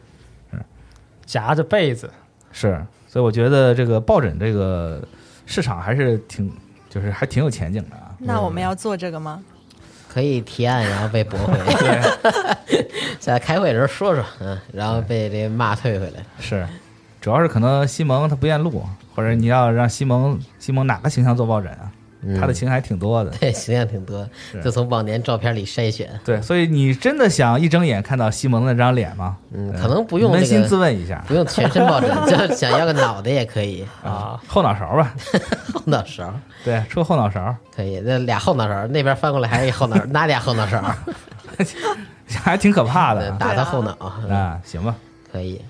[1.25, 2.11] 夹着被子，
[2.51, 5.01] 是，所以我觉得这个抱枕这个
[5.47, 6.51] 市场还是挺，
[6.89, 8.15] 就是还挺有前景的啊。
[8.19, 9.43] 那我们要做这个吗？
[10.19, 11.55] 可以提案，然后被驳回。
[12.67, 12.87] 对，
[13.21, 16.21] 在开会的时候说说，嗯，然后被这骂退回来。
[16.41, 16.67] 是，
[17.21, 21.93] 主要是可能西蒙他不愿录，或者你要让西蒙西蒙哪个形象做抱枕啊？
[22.29, 23.31] 嗯他的情还挺多的。
[23.39, 24.29] 对形象挺多，
[24.63, 26.09] 就从往年照片里筛选。
[26.25, 29.37] 对，所以你真的想一睁眼看到西蒙的那张脸吗？
[29.53, 35.15] 嗯，可能不用扪心自问一下不用全身抱枕， 就想要个脑袋也可以， 啊，后脑勺吧，
[35.73, 36.33] 后脑勺
[36.65, 40.83] 对，出个后脑勺，可以，那俩后脑勺，那边翻过来还是一后脑，哪俩后脑勺？
[42.43, 43.91] 还挺可怕的啊打他后脑
[44.29, 44.61] 啊。
[44.65, 44.95] 行吧，
[45.33, 45.61] 可以。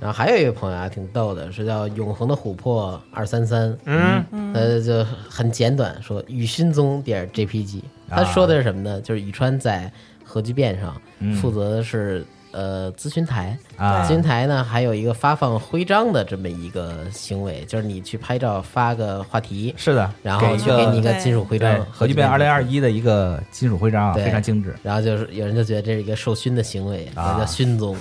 [0.00, 9.00] 然后还有一个朋友啊，挺逗的，是叫永恒的琥珀二三三，嗯，呃，就很简短说雨勋宗点 JPG，啊他说的是什么呢？
[9.02, 9.92] 就是宇川在
[10.24, 11.34] 核聚变上嗯。
[11.34, 14.04] 负责的是呃咨询台，啊。
[14.04, 24.74] 咨询台呢还有一个发放徽章的这么一个行为，就是你去拍照发个话题，是的，然后去给你一个金属徽对章，核聚变二零二一的一个金属徽章啊，非常精致。
[24.82, 27.36] 然后就是有人就觉得这是一个受勋的行为，啊。
[27.38, 27.96] 叫勋宗，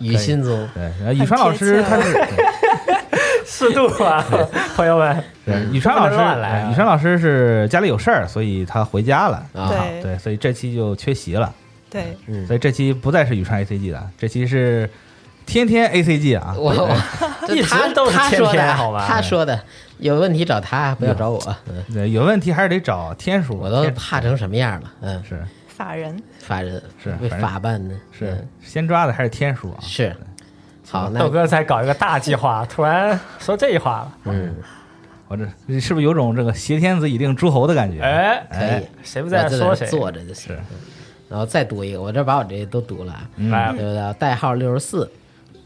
[0.00, 0.12] 以。
[0.12, 2.26] 雨勋宗，对，然后宇川老师他是
[3.44, 4.24] 四 度啊，
[4.76, 6.70] 朋友们，对宇川老师，来啊。
[6.70, 9.36] 宇川老师是家里有事儿，所以他回家了。
[9.54, 11.52] 啊，对对，所以这期就缺席了。
[11.90, 14.88] 对，嗯所，以这期不再是宇川 ACG 了，这期是
[15.44, 16.54] 天天 ACG 啊。
[16.58, 16.96] 我我
[17.54, 19.60] 一直都是天他说的天好吧他说的
[19.98, 21.56] 有问题找他，不要找我，
[22.10, 23.56] 有问题还是得找天叔。
[23.56, 29.78] 我都天怕成什么样了，嗯，是法人法人是被法办的，是嗯先抓的还是天叔啊？
[29.80, 30.14] 是。
[30.88, 34.54] 好，那豆哥在搞一个大计划， 突然说这话了，嗯，
[35.26, 35.44] 我这
[35.80, 38.00] 是不是有种这个挟天子以令诸侯的感觉？
[38.02, 39.86] 哎，可以，谁不在说谁？
[39.88, 40.56] 坐着就行。
[41.28, 43.28] 嗯然后再读一个，我这把我这些都读了啊。
[43.36, 45.10] 嗯来这个代号六十四，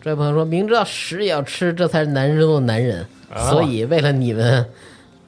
[0.01, 3.03] 这位朋友说明知道屎也要吃，这才是男人中的男人。
[3.35, 4.67] 哦所以为了你们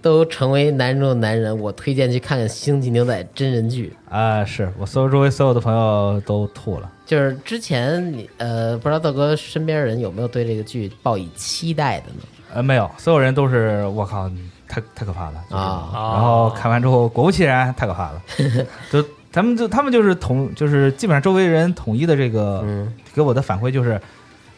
[0.01, 3.95] 都成为男人中的男人，我推荐去看看《星际牛仔》真人剧。
[4.09, 6.91] 啊，是我所有周围所有的朋友都吐了。
[7.07, 12.23] 就是之前你呃，不知道豆哥身边人有没有对这个剧抱以期待的呢？
[12.55, 14.29] 呃，没有，所有人都是我靠，
[14.67, 18.23] 太太可怕了就是啊然后看完之后，果不其然，太可怕了。
[18.91, 22.93] 就咱们就他们就是统，就是基本上周围人统一的这个、嗯。
[23.15, 24.01] 给我的反馈就是，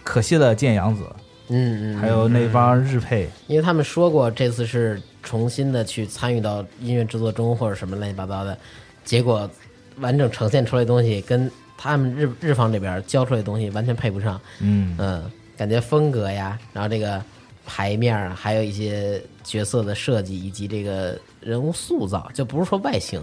[0.05, 1.03] 可惜了剑阳子，
[1.49, 8.57] 嗯嗯，还有那帮日配，因为他们说过这次是重新的去参与到音乐制作中或者什么乱七八糟的，
[9.05, 9.51] 结果
[9.99, 14.41] 完整呈现出来的东西跟他们日日方这边交出来的东西完全配不上。
[14.61, 14.95] 嗯。
[14.99, 15.25] 嗯，
[15.57, 17.21] 感觉风格呀，然后这个
[17.67, 23.21] 牌面儿，还有一些角色的设计以及这个人物塑造，就不是说外形，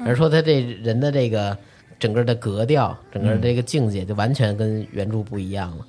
[0.00, 1.56] 而是说他这人的这个
[1.98, 5.86] 整个的格调，整个这个境界就完全跟原著不一样了。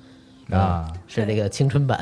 [0.58, 2.00] 啊，是这个青春版，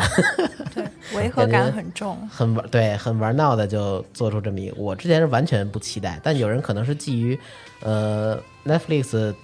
[0.72, 0.84] 对，
[1.18, 2.16] 违和感很重。
[2.28, 4.76] 很玩对，很玩闹的就做出这么一个。
[4.76, 7.36] 我之前是完全不期待，但有人可能是基于
[7.80, 9.34] 呃 Netflix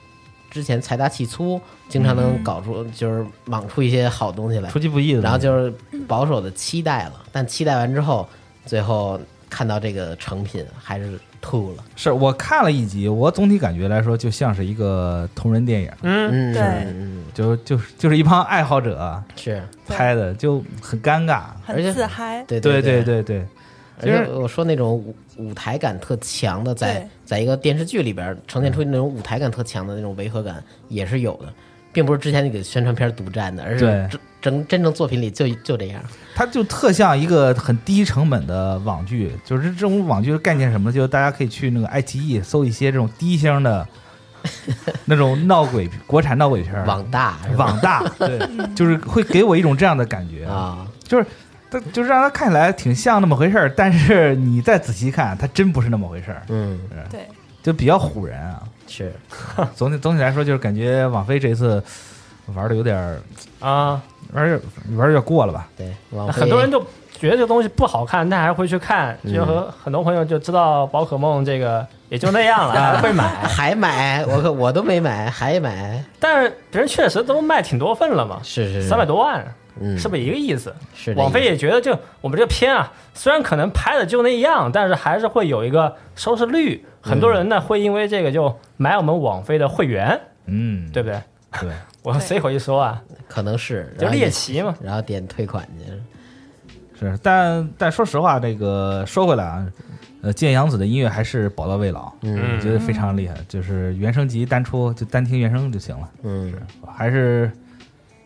[0.52, 5.20] 之前财大气粗，经常能搞出、就是莽出一些好东西来出，其不意的。
[5.20, 5.74] 然后就是
[6.06, 8.28] 保守的期待了，但期待完之后，
[8.66, 9.18] 最后
[9.52, 11.84] 看到这个成品还是吐了。
[11.94, 16.62] 是我看了一集，我总体感觉来说就像是一个同人电影，嗯，嗯，对。
[16.62, 19.62] 嗯，就就是就是一帮爱好者是。
[19.86, 21.42] 拍的，就很尴尬。
[21.66, 23.22] 而且很自嗨，对对对对。
[23.22, 23.46] 对，
[24.00, 31.52] 而且我说那种舞舞台感特强的，在在一个电视剧里边呈现出那种舞台感特强的那种违和感也是有的，
[31.92, 34.08] 并不是之前那个宣传片独占的，而是
[34.40, 36.02] 整真正作品里就就这样。
[36.34, 40.94] 它就特像一个很低成本的网剧，就是这种网剧的概念什么呢？
[40.94, 43.86] 就是大家可以去那个爱奇艺搜一些这种低星的
[45.04, 48.40] 那种闹鬼国产闹鬼片儿，网大网大， 对，
[48.74, 51.26] 就是会给我一种这样的感觉，啊，就是
[51.70, 57.28] 它就是让它看起来挺像那么回事儿，但是你再仔细看，它真不是那么回事儿，嗯，对，
[57.62, 58.62] 就比较唬人啊。
[58.92, 59.12] 是
[59.74, 61.82] 总体总体来说，就是感觉网飞这一次
[62.54, 63.18] 玩的有点儿
[63.60, 64.00] 啊，
[64.32, 64.60] 玩儿
[64.96, 65.68] 玩儿有点过了吧？
[65.76, 65.94] 对，
[66.30, 66.78] 很多人就
[67.18, 73.24] 觉得这东西不好看，但还会去看，嗯就和很多朋友就知道宝可梦这个也就那样了， 还会买。
[73.46, 79.42] 还买，我可我都没买，还买，但是别人确实都卖挺多份了嘛，是是是三百多万，
[79.80, 80.74] 嗯，是不是一个意思？
[80.94, 86.84] 是这网飞也觉得，就我们这个片啊，虽然可能拍的就那样，但是还是会有一个收视率。
[87.00, 91.20] 很多人呢会因为这个就买我们网飞的会员，嗯，对不对？
[91.60, 91.70] 对，
[92.02, 94.74] 我随口一说啊，可能是就猎奇嘛。
[94.80, 95.92] 然后点退款去。
[96.98, 99.66] 是，但但说实话，这个说回来啊，
[100.22, 106.54] 呃，剑阳子的音乐还是宝刀未老，嗯我觉得非常厉害，就是原声集单出就单听原声就行了，嗯
[106.86, 107.50] 还是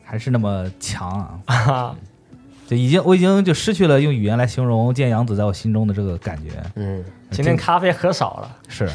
[0.06, 1.10] 还是那么强
[1.46, 1.96] 啊， 啊，
[2.68, 8.56] 就已经我已经就失去了用语言来形容见杨子在我心中的这个感觉，嗯，今天咖啡喝少了。
[8.68, 8.88] 是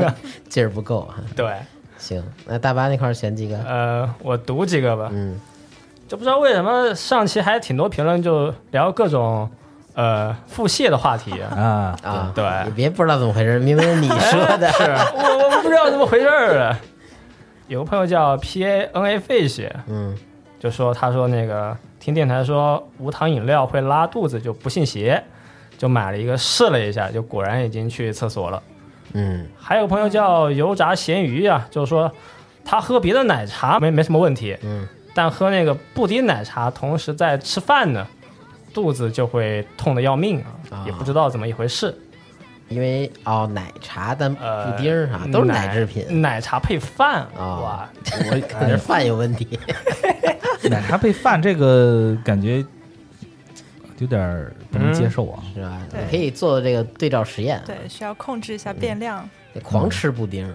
[0.48, 1.16] 劲儿不够啊。
[1.34, 1.54] 对，
[1.98, 3.58] 行，那大巴那块儿选几个？
[3.64, 5.08] 呃，我读几个吧。
[5.12, 5.38] 嗯
[6.06, 9.46] 就不知道为什么上期还挺多评论就聊各种
[9.92, 11.38] 呃腹泻的话题。
[11.42, 14.66] 啊，啊，对你别不知道怎么回事，明明是你说的。
[14.72, 16.80] 是我我不知道怎么回事儿啊。
[17.66, 20.16] 有个朋友叫 P A N A Fish，嗯
[20.58, 25.22] 就说他说那个听电台说无糖饮料会拉肚子，就不信邪，
[25.76, 28.62] 就买了一个试了一下，就果然已经去厕所了。
[29.14, 32.12] 嗯还有个朋友叫油炸咸鱼啊，就是说
[32.64, 38.06] 他喝别的奶茶没没什么问题，嗯但喝那个布丁奶茶同时在吃饭呢，
[38.74, 41.96] 肚子就会痛的要命啊，啊也不知道怎么一回事。
[42.68, 47.88] 因为哦，奶茶但呃，布丁儿啥都是奶制品奶茶配饭啊哇，
[48.30, 49.58] 我可能是饭有问题。
[50.68, 52.64] 奶茶配饭这个感觉
[53.98, 55.80] 有点儿不能接受啊，是吧？
[55.90, 56.00] 对。
[56.04, 60.46] 你可以做这个对照实验，对，需要控制一下变量，得狂吃布丁，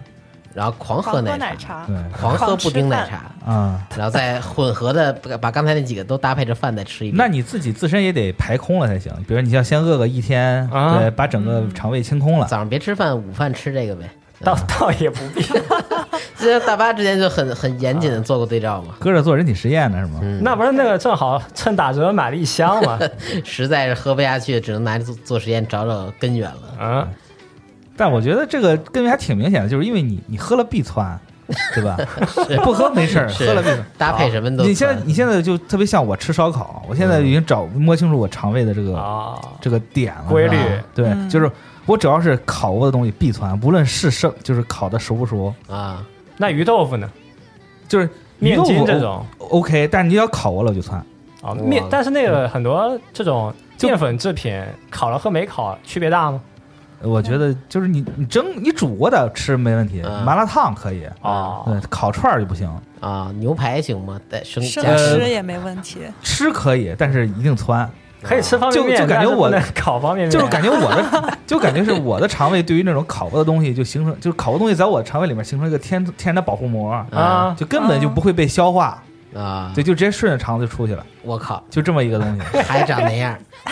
[0.53, 3.79] 然后狂喝狂喝奶奶茶，对狂喝布丁奶茶，啊。
[3.97, 7.17] 然后再混合的把把刚才那几个都搭配着饭再吃一遍。
[7.17, 12.45] 那你自己自身也得排空了才行，比如你要先饿个一天，啊对，把整个肠胃清空了。
[12.47, 14.09] 早上别吃饭，午饭吃这个呗。
[14.43, 15.41] 倒倒也不必。
[16.35, 20.19] 之前大巴之前就很很严谨的做过对照嘛，搁着做人体实验呢是吗？
[20.21, 22.99] 嗯那不是那个正好趁打折买了一箱嘛？
[23.45, 26.61] 实在是喝不下去，只能拿着做做实验找找根源了。
[26.81, 27.07] 嗯，
[27.95, 31.19] 但我觉得这个根源还挺明显的，就是因为你你喝了必窜，
[31.75, 31.97] 对吧？
[32.63, 33.85] 不喝没事儿，喝了必窜。
[33.97, 40.57] 搭配什么都你现在你现在就特别像我吃烧烤，我现在已经找摸清楚我肠胃的这个啊，这个点了，规律
[40.95, 41.49] 对，嗯就是
[41.85, 46.03] 我只要是烤过的东西必窜，不论是生就是烤的熟不熟，啊，
[46.37, 47.09] 那鱼豆腐呢？
[47.87, 51.03] 就是面豆腐这种 OK，但是你要烤过了就窜。
[51.61, 54.57] 面，但是那个很多这种淀粉制品
[54.89, 56.41] 烤了和没烤区别大吗？
[57.03, 62.69] 我觉得就是你你蒸你煮过的吃没问题，嗯麻辣烫可以，哦，对，烤串儿就不行。
[62.99, 64.19] 啊，牛排行吗？
[64.29, 65.99] 带生生加吃也没问题。
[66.21, 67.89] 吃可以，但是一定窜，
[68.21, 79.03] 可以吃方便面，就就感觉我但是不能烤方便面，就是感觉我的，就感觉是我的肠胃对于那种烤过的东西就形成，就是烤过东西在我肠胃里面形成一个天天然的保护膜，啊，就根本就不会被消化，
[79.35, 83.37] 啊，对，就直接顺着肠子就出去了，我靠，就这么一个东西，还长那样，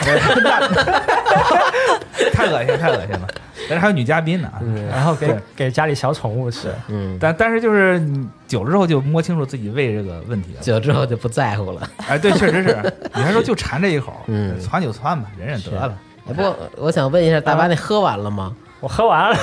[2.33, 3.27] 太恶心，太恶心了。
[3.69, 4.51] 但是还有女嘉宾呢，
[4.89, 10.61] 然后给给家里小宠物吃，嗯，但但是就是你久了之后就摸清楚自己胃这个问题了。
[10.61, 11.87] 久之后就不在乎了。
[12.07, 12.93] 哎，对，确实是。
[13.13, 15.95] 你还说就馋这一口，嗯窜就窜吧，忍忍得了。
[16.27, 18.55] 哎，不过我想问一下，大巴那喝完了吗？
[18.81, 19.37] 我喝完了，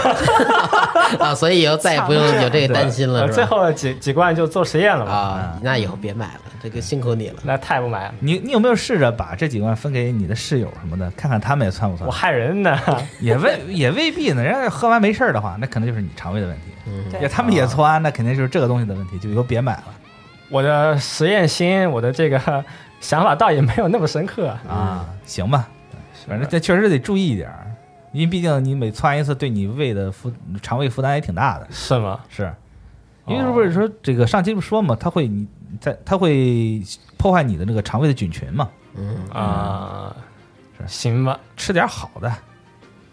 [1.20, 3.26] 啊，所以以后再也不用有这个担心了？
[3.28, 7.36] 最后几几罐就做实验了嘛，啊，那以后别买了，这个辛苦你了。
[7.44, 12.12] 那太不买了，你你有没有试着把这几罐分给你的室友什么的，看看他们也窜不窜我？
[12.12, 12.76] 害人呢。
[13.20, 14.42] 也未也未必呢。
[14.42, 16.62] 人家喝完没事儿的话，那可能就是你肠胃的问题。
[16.86, 19.84] 嗯，对要他们也窜，那肯定就是这个东西的问题，就以后别买了
[20.50, 22.64] 我的实验心，我的这个
[23.00, 24.48] 想法倒也没有那么深刻。
[24.68, 25.06] 啊。
[25.24, 25.68] 行吧，
[26.26, 27.67] 反正这确实得注意一点儿，
[28.12, 31.66] 因为毕竟你每窜一次，对你胃的负肠胃负担也挺大的。
[31.70, 32.20] 是吗？
[32.28, 32.52] 是，
[33.26, 35.46] 因为不是说这个上期不说嘛，它会你
[35.80, 36.82] 在它会
[37.16, 40.16] 破坏你的那个肠胃的菌群嘛，嗯，啊，
[40.78, 41.38] 是行吧。
[41.56, 42.32] 吃点好的。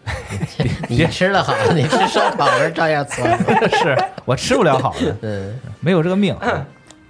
[0.88, 3.36] 你吃的好，你吃烧烤是照样窜。
[3.82, 6.32] 是我吃不了好的，嗯没有这个命。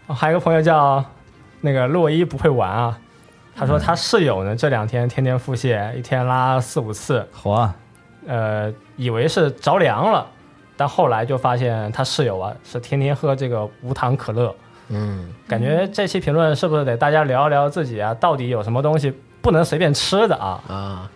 [0.07, 1.05] 哦 还有个朋友叫
[1.61, 2.99] 那个洛伊不会玩啊，
[3.57, 7.75] 他说他室友呢这两天天天腹泻，一天拉四五次，好啊，
[8.27, 10.27] 呃，以为是着凉了，
[10.77, 14.55] 但后来就发现他室友啊是天天喝这个无糖可乐。
[14.89, 20.61] 嗯，感觉这期评论是不是得大家聊一聊自己啊，到底有什么东西不能随便吃的啊？
[20.69, 21.11] 啊，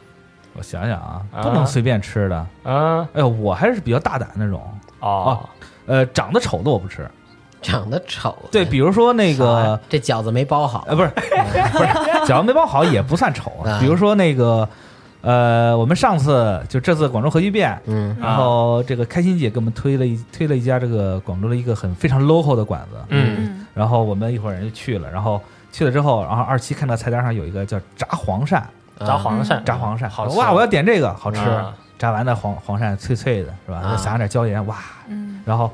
[0.54, 2.46] 我想想啊，啊不能随便吃的。
[2.64, 4.62] 嗯，哎呦，我还是比较大胆那种。
[5.00, 5.48] 哦，
[5.86, 7.08] 呃，长得丑的我不吃。
[7.62, 8.36] 长得丑。
[8.50, 10.86] 对，比如说那个，这饺子没包好。
[10.88, 11.08] 啊，不是，
[11.72, 11.84] 不是，
[12.24, 13.78] 饺子没包好也不算丑啊。
[13.80, 14.68] 比如说那个，
[15.22, 25.40] 呃，我们上次就这次广州核聚变，嗯然后这个开心姐给我们推了一推了一家这个广州的一个很非常 local 的馆子，嗯嗯，然后我们一伙人就去了，然后
[25.72, 28.62] 去了之后，然后二七看到菜单上有一个叫炸黄鳝，
[29.06, 31.38] 炸黄鳝，炸黄鳝，好吃哇，我要点这个，好吃。
[31.40, 33.94] 啊炸完的黄黄鳝脆脆的，是吧？
[33.98, 34.78] 撒上点椒盐，哇！
[35.08, 35.70] 嗯，然后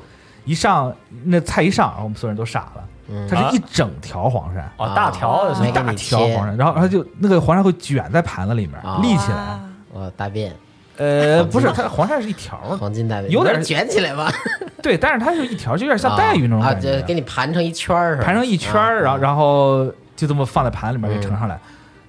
[0.47, 0.91] 一上
[1.25, 3.27] 那菜一上，然后我们所有人都傻了，嗯。
[3.29, 5.53] 它是一整条黄鳝，哦，大条的？
[5.53, 8.99] 大没给你切条黄鳝，然后它就那个黄鳝会卷在盘子里面啊。
[9.03, 9.37] 立起来。
[9.37, 9.59] 哇
[9.93, 10.55] 我大便。
[10.97, 12.59] 呃，不是，它黄鳝是一条。
[12.69, 13.29] 的，黄金大便。
[13.29, 14.31] 有点卷起来吧，
[14.81, 19.85] 对，但是它是一条，就有点像带鱼那种啊，感觉，就给你盘成一圈儿是吧，盘成一圈儿，啊然后然后
[20.15, 21.59] 就这么放在盘里面给嗯盛上来。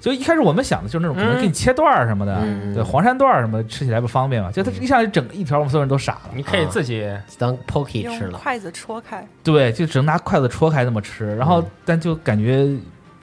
[0.00, 4.50] 就一开始我们想的就是那种可能嗯给你切段儿什么的，嗯对，黄山段儿什么吃起来不方便嘛。
[4.52, 6.30] 就它一下就整一条，我们所有人都傻了。
[6.34, 12.66] 你可以自己当 poke 吃了，筷子戳开，对，就只能拿筷子戳开那么吃，然后嗯但就感觉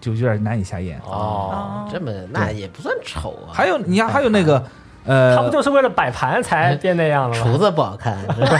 [0.01, 0.99] 就有点难以下咽。
[1.05, 3.53] 哦，这么那也不算丑啊。
[3.53, 4.61] 还有你看，还有那个
[5.05, 7.43] 呃他不呃，就是为了摆盘才变那样了吗？
[7.51, 8.59] 厨子不好看，是 吧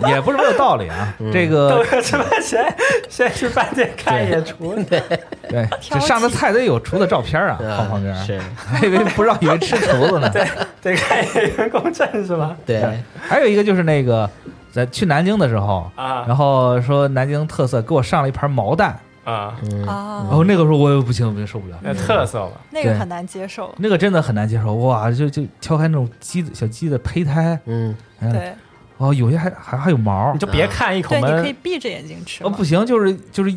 [0.08, 1.14] 也不是没有道理啊。
[1.18, 2.74] 嗯这个哥吃饭前
[3.08, 8.14] 先去饭店看一眼厨，对，这上的菜得有厨子照片啊，啊放旁边。
[8.24, 10.28] 是，还以为不知道以为吃厨子呢。
[10.32, 10.46] 对
[10.82, 12.56] 得看一眼员工证是吧？
[12.64, 12.82] 对，
[13.20, 14.28] 还有一个就是那个
[14.72, 19.54] 在去南京的时候，啊然后说南京特色，给我上了一盘毛蛋，啊，
[19.86, 21.76] 然后那个时候我也不行，我也受不了。
[21.82, 22.52] 那特色吧。
[22.70, 23.72] 那个很难接受。
[23.76, 25.10] 那个真的很难接受，哇！
[25.10, 28.52] 就就敲开那种鸡的小鸡的胚胎，嗯，嗯，对
[29.00, 32.56] 哦，有些还还还有毛你，就别看一口对，你可以闷，闭着眼睛吃哦，嘛。
[32.58, 33.54] 不行，就是就是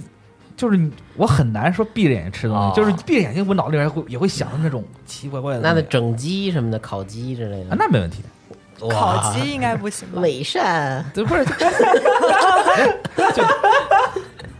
[0.56, 5.76] 就是你，我很难说闭着眼睛吃东西，哦就是闭着眼睛，我脑里面会也会想那种奇奇怪怪的东西。
[5.76, 8.24] 那那整鸡什么的，烤鸡之类啊的，那没问题，
[8.90, 10.22] 烤鸡应该不行吧？
[10.22, 11.44] 伪善，对，不是，
[13.34, 13.44] 就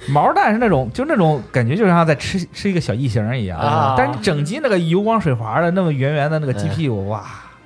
[0.10, 3.58] 毛蛋是那种，就那种感觉，就像在吃吃一个小异形一样。
[3.58, 7.24] 啊但是你整鸡那个油光水滑的，那么圆圆的那个鸡屁股，哇，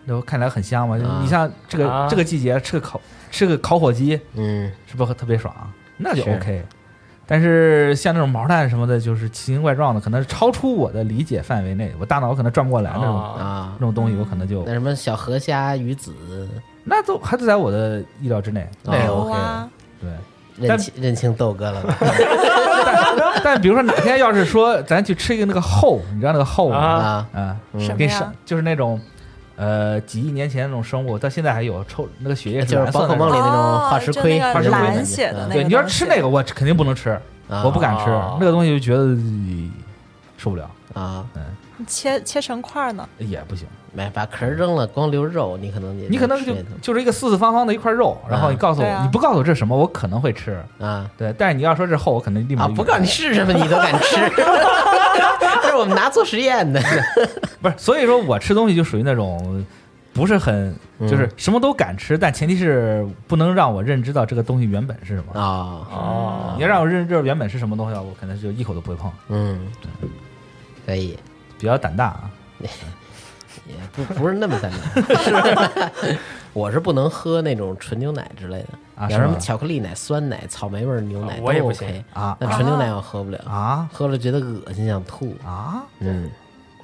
[0.07, 0.97] 那看起来很香嘛。
[0.97, 2.99] 啊你像这个啊这个季节吃个烤
[3.29, 5.53] 吃个烤火鸡，嗯，是不是特别爽？
[5.97, 6.63] 那就是 OK。
[7.29, 16.13] 但是像那种毛蛋什么的，就是奇形怪状的，可能是超出我的理解范围内，我大脑可能转不过来那种、啊啊那，种东西，我可能就那什么小河虾、鱼子，
[16.85, 19.35] 那都还是在我的意料之内，那 OK 的。
[19.37, 20.09] 啊，对，
[20.67, 21.97] 认清认清豆哥了吧？
[23.17, 26.77] 但但比如说哪天要是说咱去吃一个那个后，你知道那个后吗？
[26.77, 28.33] 啊啊，啊，嗯什么呀上？
[28.45, 28.97] 就是那种
[29.57, 33.19] 呃几亿年前那种生物，到现在还有抽那个血液是就是蓝色的那种。
[33.19, 37.09] 宝可梦里那种化石盔，哦就那个化石盔蓝血的那个对，你要吃那个，我肯定不能吃，
[37.49, 39.71] 啊我不敢吃哦那个东西，就觉得呃
[40.37, 41.25] 受不了，啊，
[41.77, 43.07] 你切切成块儿呢？
[43.17, 43.67] 也不行。
[43.93, 50.63] 买把壳扔了，光留肉，你可能也你可能就吃就是一个四四方方的一块肉，然后你告诉我，啊你不告诉我这是什么，我可能会吃。
[50.79, 52.67] 啊对，但是你要说这是后，我可能立马啊！
[52.67, 54.17] 就不告诉你是什么，你都敢吃，
[55.61, 56.81] 这是我们拿做实验的
[57.61, 59.65] 不是，所以说我吃东西就属于那种
[60.13, 65.39] 不是很嗯就是什么都敢吃，但前提是不能让我认知到这个东西原本是什么。
[65.39, 69.67] 啊，哦你要让我认知到原本是什么东西，我可能就一口都不会碰，嗯，
[70.85, 71.17] 可以，
[71.59, 72.31] 比较胆大啊。
[73.67, 76.17] 也不不是那么单纯，是
[76.53, 85.83] 我是不能喝那种纯牛奶之类的，啊像什么巧克力奶、酸奶、草莓味儿牛奶我也不 OK，行啊那纯牛奶我喝不了，啊喝了觉得恶心想吐，啊！
[85.99, 86.29] 嗯，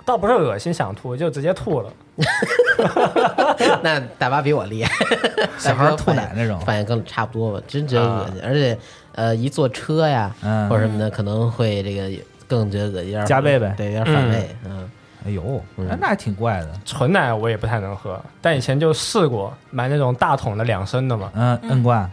[0.05, 1.91] 倒不是恶心想吐，就直接吐了。
[3.81, 4.91] 那大巴比我厉害，
[5.57, 8.77] 小孩吐奶那种反应更差不多吧，真觉得恶心，而且
[9.13, 12.11] 呃，一坐车呀嗯或者什么的，可能会这个
[12.47, 14.89] 更觉得恶心，加倍呗对，有点反胃，嗯
[15.25, 15.63] 哎呦，
[15.99, 16.69] 那还挺怪的。
[16.85, 22.09] 纯奶我也不太能喝，但以前就试过买那种大桶的两升的嘛，嗯，摁罐，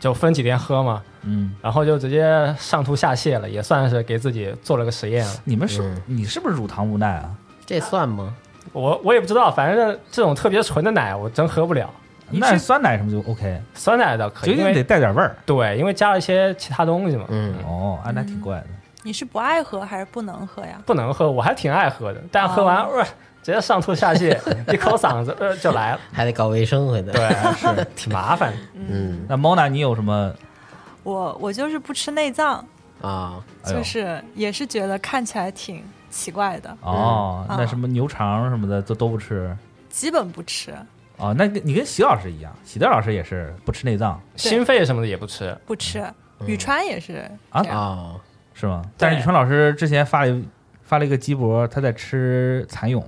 [0.00, 5.32] 就分几天喝嘛，嗯，然后就直接上吐下泻了，也算是给自己做了个实验了。
[5.44, 7.30] 你们是嗯你是不是乳糖无耐啊？
[7.66, 8.34] 这算吗？
[8.72, 11.88] 我我也不知道，反正这种特别纯的奶我真喝不了，
[12.30, 15.36] 那酸奶什么就 OK，酸奶倒可以，因就一定得为带点味儿。
[15.44, 18.66] 对，因为加了一些其他东西嘛，嗯，哦，啊，那挺怪的。
[19.04, 20.82] 你是不爱喝还是不能喝呀？
[20.84, 23.04] 不能喝，我还挺爱喝的，但喝完、呃、
[23.42, 24.36] 直接上吐下泻，
[24.72, 28.58] 一口嗓子呃就来了，还得搞卫生回来，对，是 挺麻烦的。
[28.74, 29.24] 嗯。
[29.28, 30.34] 那 Mona，你有什么？
[31.02, 32.66] 我我就是不吃内脏，
[33.02, 37.56] 啊，就是也是觉得看起来挺奇怪的，哦，嗯。
[37.58, 39.54] 那什么牛肠什么的都都不吃。
[39.90, 40.74] 基本不吃，
[41.18, 44.18] 哦，那个你跟习老师一样，喜德老师也是不吃内脏。
[44.34, 46.00] 心肺什么的也不吃，不吃。
[46.40, 46.48] 嗯。
[46.48, 47.62] 宇川也是啊？
[47.62, 47.78] 这样。
[47.78, 48.20] 哦，
[48.54, 48.82] 是吗？
[48.96, 50.48] 但是宇川老师之前发了一
[50.82, 53.02] 发了一个鸡脖，他在吃蚕蛹，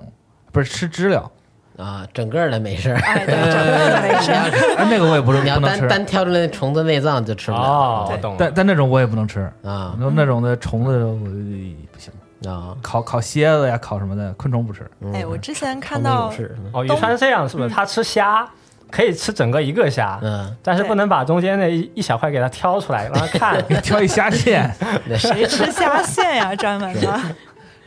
[0.53, 1.31] 不是吃知了，
[1.77, 2.97] 啊，整个的没事儿。
[2.97, 4.33] 哎，对，整个的没事。
[4.77, 7.63] 哎，那个我也不是你要不能吃，单单挑出来那虫子内脏就吃不了。
[7.63, 8.37] 哦，懂了。
[8.39, 12.13] 但但那种我也不能吃，啊那那种的虫子我不行，
[12.51, 14.91] 啊，烤烤蝎子呀，烤什么的昆虫不吃。
[15.01, 16.33] 嗯哎，我之前看到
[16.73, 17.69] 哦，宇川这样是不是？
[17.69, 18.49] 他吃虾，
[18.91, 23.63] 可以吃整个一个虾，嗯，但是不能把中间那一一小块给它挑出来让它看。
[23.83, 24.71] 挑一虾线，
[25.19, 26.55] 谁吃虾线呀？
[26.55, 27.13] 专门的。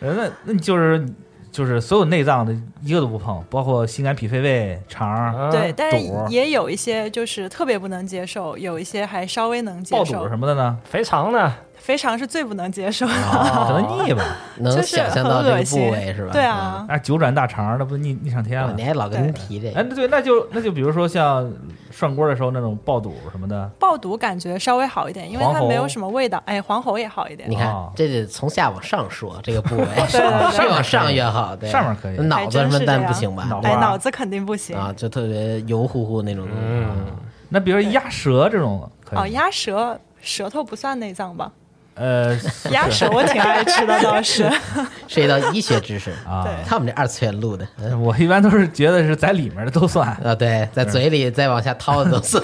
[0.01, 1.05] 呃 那那就是
[1.51, 5.97] 就是所有内脏的一个都不碰，包括心肝脾肺胃肠、嗯对，但是
[6.29, 10.29] 也有一些就是特别不能接受，有一些还稍微能接爆受肚。
[10.29, 11.53] 什么的呢，肥肠呢？
[11.79, 13.13] 肥肠是最不能接受的，
[13.67, 14.23] 可能腻吧。
[14.57, 16.31] 能想象到这个部位是吧？
[16.31, 18.73] 对啊，那，九转大肠那不腻腻上天嗯，了哦。
[18.77, 21.51] 你还老跟人提这哎，个，那对，那就那就比如说像
[21.89, 26.41] 涮锅的时候那种爆肚什么的，爆肚感觉稍微好一点，因为它没有什么味道。
[26.45, 27.55] 哎，黄喉也好一点你。
[27.55, 29.85] 看哦这得从下往上说这个部位，
[30.59, 33.47] 越往上越好，对，上面可以脑子什么但不行吧？
[33.63, 34.77] 哎，脑子肯定不行。
[34.77, 36.61] 啊，就特别油乎乎那种东西。
[36.61, 37.05] 嗯，
[37.49, 41.49] 那比如说鸭舌这种可以哦，鸭舌舌头不算内脏吧？
[41.99, 42.33] 呃
[42.71, 44.49] 鸭舌我挺爱吃的，倒是。
[45.07, 46.53] 涉及到医学知识，啊，对。
[46.65, 50.07] 看我们这二次元录的，嗯我一般都是觉得是在里面的都算。
[50.23, 52.41] 啊，对，在嘴里再往下掏的都算，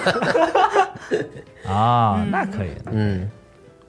[1.66, 2.70] 啊，那可以。
[2.90, 3.30] 嗯，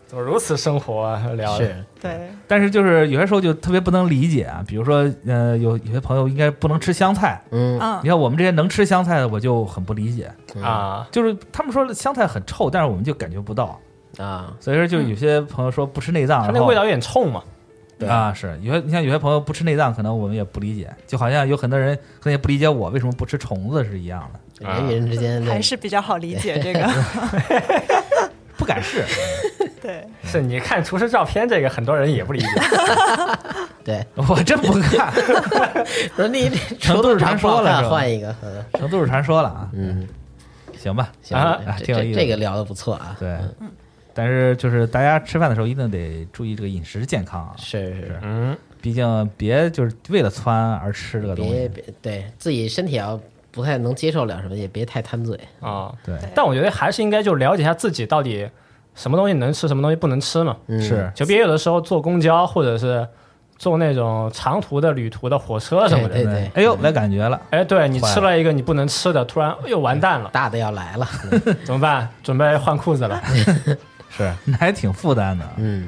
[0.06, 1.58] 怎么如此生活啊聊
[2.00, 7.78] 对，但是就是有些时候就特别不能理解啊，比如说呃，有有些朋友应该不能吃香菜，嗯。
[7.82, 8.00] 嗯。
[8.04, 10.32] 你，看我们这些能吃香菜的，我就很不理解，
[10.64, 13.78] 啊，就是他们说香菜很臭，但是我们就感觉不到，
[14.18, 17.44] 啊，所以说就有些朋友说不吃内脏，它那味道有点冲嘛。
[18.00, 18.08] 对。
[18.08, 26.88] 啊，是有些你像有些朋友不吃内脏，可能我们也不理解，就好像有很多人可能也不理解我为什么不吃虫子是一样的，人与人之间还是比较好理解 这个。
[28.58, 29.06] 不敢试。
[29.80, 32.48] 对，是你看厨师照片，这个很多人也不理解。
[33.86, 35.14] 对，我真不看，
[36.16, 36.50] 说你
[36.80, 38.66] 成都是传说了换一个，嗯。
[38.74, 39.70] 成都市传说了啊。
[39.74, 40.06] 嗯，
[40.78, 41.38] 行吧，行，
[41.78, 43.38] 挺有意思这这个聊的不错啊，对，
[44.18, 51.52] 但是就是大家吃饭的时候一定得注意这个饮食健康啊，是是是，嗯，毕竟别就是为了窜而吃这个东西。
[51.54, 53.20] 别别对自己身体要
[53.52, 58.50] 不太能接受了什么，也别太贪嘴，啊，对，但我觉得还是应该就了解一下自己到底
[58.96, 60.58] 什么东西能吃，什么东西不能吃嘛。
[60.66, 60.82] 嗯。
[60.82, 61.12] 是。
[61.14, 63.08] 就别有的时候坐公交或者是
[63.58, 71.08] 坐那种长途的旅途的火车什么的，对对哎呦，来感觉了，哎，对你吃了一个你不能吃的，突然又完蛋了， 大的要来了，
[71.64, 72.10] 怎么办？
[72.24, 73.22] 准备换裤子了，
[74.18, 75.88] 是 那还挺负担的，嗯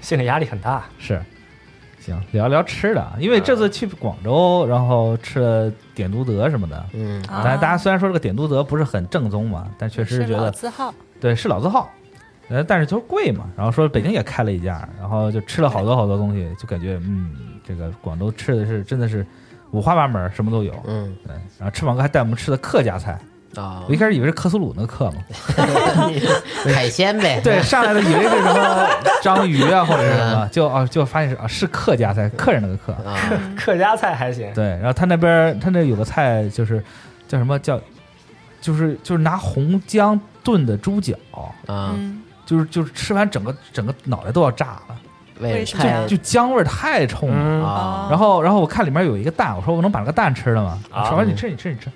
[0.00, 0.84] 心理压力很大。
[0.98, 1.20] 是。
[2.00, 6.84] 行，聊聊吃的啊，因为这次去广州，然后吃了点都德什么的。
[6.94, 10.92] 嗯啊但大家虽然说这个点都德不是很正宗嘛，但确实是觉得字号。
[11.20, 11.88] 对是老字号，
[12.48, 13.44] 呃，但是就是贵嘛。
[13.56, 17.30] 然后说北京也开了一家，然后就吃了好多好多东西，就感觉嗯，
[17.64, 19.24] 这个广州吃的是真的是
[19.70, 20.74] 五花八门，什么都有。
[20.88, 23.16] 嗯对，然后翅膀哥还带我们吃的客家菜，
[23.56, 23.82] 啊。
[23.88, 25.22] 我一，开始以为是克苏鲁那个克嘛，
[26.72, 28.88] 海鲜呗， 对，上来的以为是什么
[29.22, 32.92] 章鱼啊或者是什么，就哦就发现是啊是客家菜，客人那个客。
[33.08, 33.16] 啊，
[33.56, 36.82] 客家菜还行，对，然后他那边他那有个菜就是
[37.28, 37.80] 叫什么叫，
[38.60, 44.96] 就是就是拿红姜炖的猪脚，啊，嗯，就是就是吃完整个整个脑袋都要炸了，
[45.40, 46.02] 为什么呀？
[46.02, 47.36] 太就姜味儿太冲了。
[47.36, 47.62] 嗯。
[47.64, 50.78] 啊，然后然后我看里面有一个蛋，我说我能把那个蛋吃了吗？
[50.90, 51.04] 啊。
[51.08, 51.90] 说完你吃你吃你吃。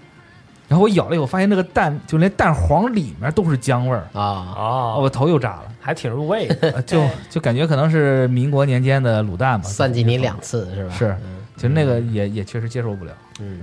[0.69, 5.73] 然后我咬了以后，发现那个蛋就连蛋黄里面都是姜味儿，啊，哦，我头又炸了。
[5.81, 6.71] 还挺入味的。
[6.73, 10.95] 呃 就就感觉可能是民国年间的卤蛋吧，算计你两次是吧？
[10.95, 11.37] 是嗯。
[11.55, 13.13] 其实那个也也确实接受不了。
[13.41, 13.61] 嗯，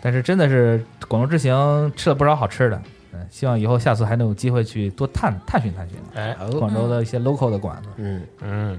[0.00, 2.80] 但是真的是广州之行吃了不少好吃的，
[3.14, 5.96] 嗯，希望以后下次还能有机会去多探探寻探寻。
[6.14, 7.88] 哎，哦，广州的一些 local 的馆子。
[7.96, 8.78] 嗯，嗯，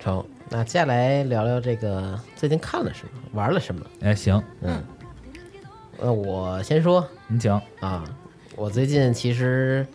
[0.00, 0.22] 成。
[0.50, 3.80] 那接下来聊聊这个最近看了什么，玩了什么？
[4.02, 4.82] 哎，行，嗯，
[5.98, 8.04] 呃，我先说你讲，啊，
[8.54, 9.86] 我最近其实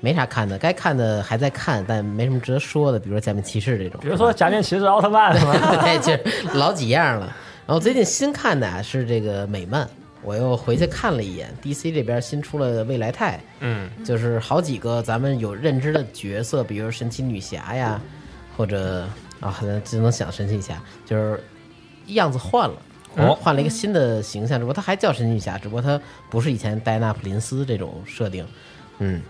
[0.00, 5.52] 没啥看的，该看的还在看，但没什么值得说的，比如说《假面骑士》这种，比如说假面骑士奥特曼是吗？
[5.84, 7.26] 对，就是老几样了。
[7.66, 9.88] 然后最近新看的啊是这个美漫，
[10.22, 18.00] 我又回去看了一眼，DC 这边新出了未来泰，嗯，就是好几个咱们有认知的角色，比如神奇女侠呀，
[18.56, 19.06] 或者
[19.40, 19.54] 啊，
[19.84, 21.38] 只能想神奇女侠，就是
[22.06, 22.76] 样子换了。
[23.16, 26.00] 哦换了一个新的形象，只不过她还叫神奇女侠，只不过她
[26.30, 28.46] 不是以前戴安娜普林斯这种设定，
[28.98, 29.20] 嗯，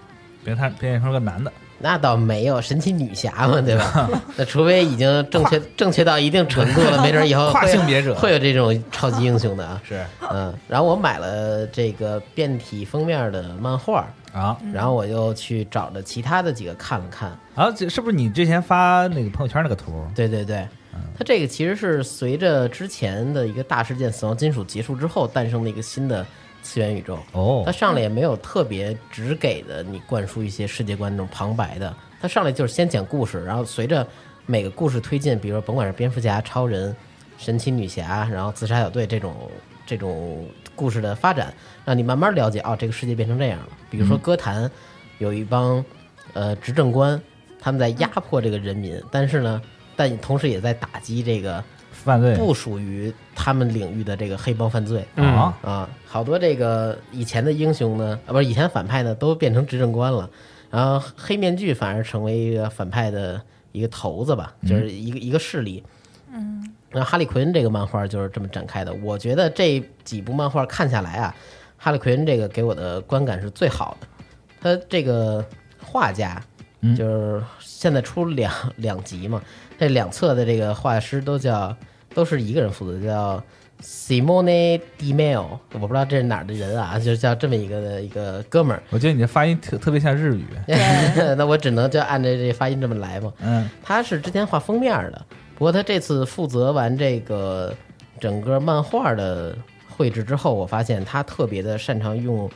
[0.45, 4.09] 别看变成个男的，那倒没有神奇女侠嘛，对吧？
[4.37, 8.15] 那除非已经正确正确到一定程度了，没准以后 跨性别者。
[8.15, 9.81] 会有这种超级英雄的啊。
[9.89, 10.05] 是。
[10.31, 14.57] 嗯，然后我买了这个变体封面的漫画，啊。
[14.73, 17.31] 然后我又去找了其他的几个看了看。
[17.55, 20.07] 啊，这是不是你之前发那个朋友圈那个图？
[20.15, 20.69] 对对对，
[21.17, 26.27] 它这个其实是随着之前的一个大事件“死亡金属”结束之后诞生的一个新的
[26.63, 27.19] 次元宇宙。
[27.33, 34.07] 哦它上来也没有特别只给的你灌输一些世界观那种旁白的，它上来就是先讲故事，然后随着
[34.47, 36.95] 每个故事推进，比如说甭管是蝙蝠侠、超人、
[37.39, 39.35] 神奇女侠，然后自杀小队这种
[39.87, 43.69] 这种故事的发展，让你慢慢了解哦，这个世界变成这样了。
[43.89, 44.69] 比如说歌坛
[45.19, 45.85] 有一帮
[46.33, 47.21] 呃执政官，
[47.61, 49.63] 他们在压迫这个人民，但是呢，
[50.01, 55.05] 但同时也在打击这个犯罪不属于他们领域的这个黑帮犯罪。
[55.17, 60.31] 嗯啊，啊，好多这个以前的英雄呢，啊，不是以前反派呢，都变成执政官了，
[60.71, 63.39] 然后黑面具反而成为一个反派的
[63.73, 65.85] 一个头子吧，就是一个、一个势力。
[66.33, 68.95] 嗯，然后哈利奎恩这个漫画就是这么展开的。
[68.95, 71.35] 我觉得这几部漫画看下来啊，
[71.77, 74.07] 哈利奎恩这个给我的观感是最好的。
[74.63, 75.45] 他这个
[75.83, 76.43] 画家，
[76.81, 79.43] 嗯就是现在出两两集嘛，
[79.81, 81.75] 这两侧的这个画师都叫
[82.13, 83.43] 都是一个人负责，叫
[83.83, 88.83] Simone Di Meo，我不知道这是哪儿的人啊，就叫这么一个一个哥们儿。
[88.91, 90.45] 我觉得你的发音特特别像日语。
[91.39, 93.33] 那我只能就按照这发音这么来嘛。
[93.41, 95.25] 嗯他是之前画封面的，
[95.55, 97.75] 不过他这次负责完这个
[98.21, 99.57] 整个漫画的
[99.89, 102.51] 绘制之后，我发现他特别的擅长用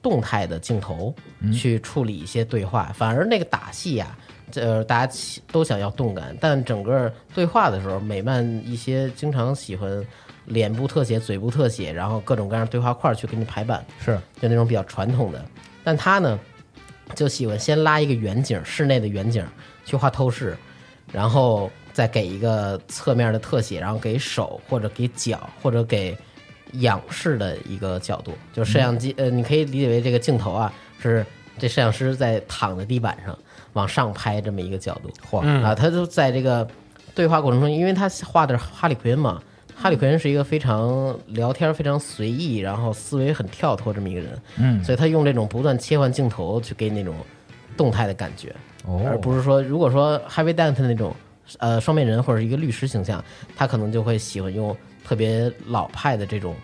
[0.00, 1.12] 动态的镜头
[1.52, 4.16] 去处理一些对话，反而那个打戏呀、
[4.54, 10.04] 呃，大家起都想要动感，但整个对话的时候，美漫一些经常喜欢
[10.46, 14.18] 脸部特写、嘴部特写，然后各种各样的对话块去给你排版，是。
[14.40, 15.44] 就那种比较传统的。
[15.84, 16.38] 但他呢，
[17.14, 19.46] 就喜欢先拉一个远景，室内的远景
[19.84, 20.56] 去画透视，
[21.12, 26.16] 然后再给一个侧面的特写，然后给手或者给脚或者给
[26.74, 31.24] 仰视的一个角度，就摄像机，呃，你可以理解为这个镜头啊是
[31.58, 33.38] 这摄像师在躺在地板上
[33.74, 36.66] 往上拍这么一个角度，嚯嗯啊，他就在这个
[37.14, 39.40] 对话过程中，因为他画的是哈利奎恩嘛，
[39.76, 44.82] 哈利奎恩是一个非常聊天非常随意，然后思维很跳脱这么一个人，嗯。
[44.82, 47.14] 所以他用这种不断切换镜头去给那种
[47.76, 48.54] 动态的感觉，
[48.86, 51.14] 哦，而不是说如果说 Harvey Dent 那种
[51.58, 53.22] 呃双面人或者一个律师形象，
[53.56, 56.54] 他可能就会喜欢用特别老派的这种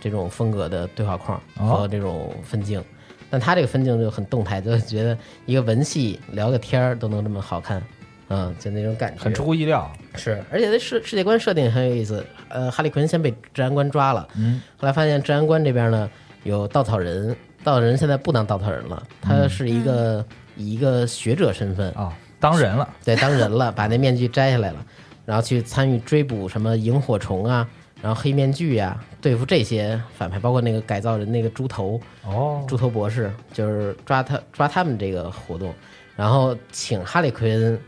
[0.00, 1.66] 这种风格的对话框哦。
[1.66, 2.82] 和这种分镜。
[3.30, 5.16] 但他这个分镜就很动态，就觉得
[5.46, 7.82] 一个文戏聊个天儿都能这么好看，
[8.28, 9.90] 嗯，就那种感觉，很出乎意料。
[10.16, 12.24] 是，而且它世世界观设定很有意思。
[12.48, 16.10] 呃，哈利奎恩先被治安官抓了，嗯，后来发现治安官这边呢
[16.42, 20.24] 有稻草人，稻草人现在不当稻草人了，他是一个、
[20.56, 22.88] 以一个学者身份，啊，当人了。
[23.04, 24.84] 对，当人了，把那面具摘下来了，
[25.24, 27.68] 然后去参与追捕什么萤火虫啊，
[28.02, 35.74] 然后黑面具呀、对付这些反派，包括那个改造人那个猪头，哦，猪头博士，就是抓他抓他们这个活动，
[36.16, 37.78] 然后请哈利奎恩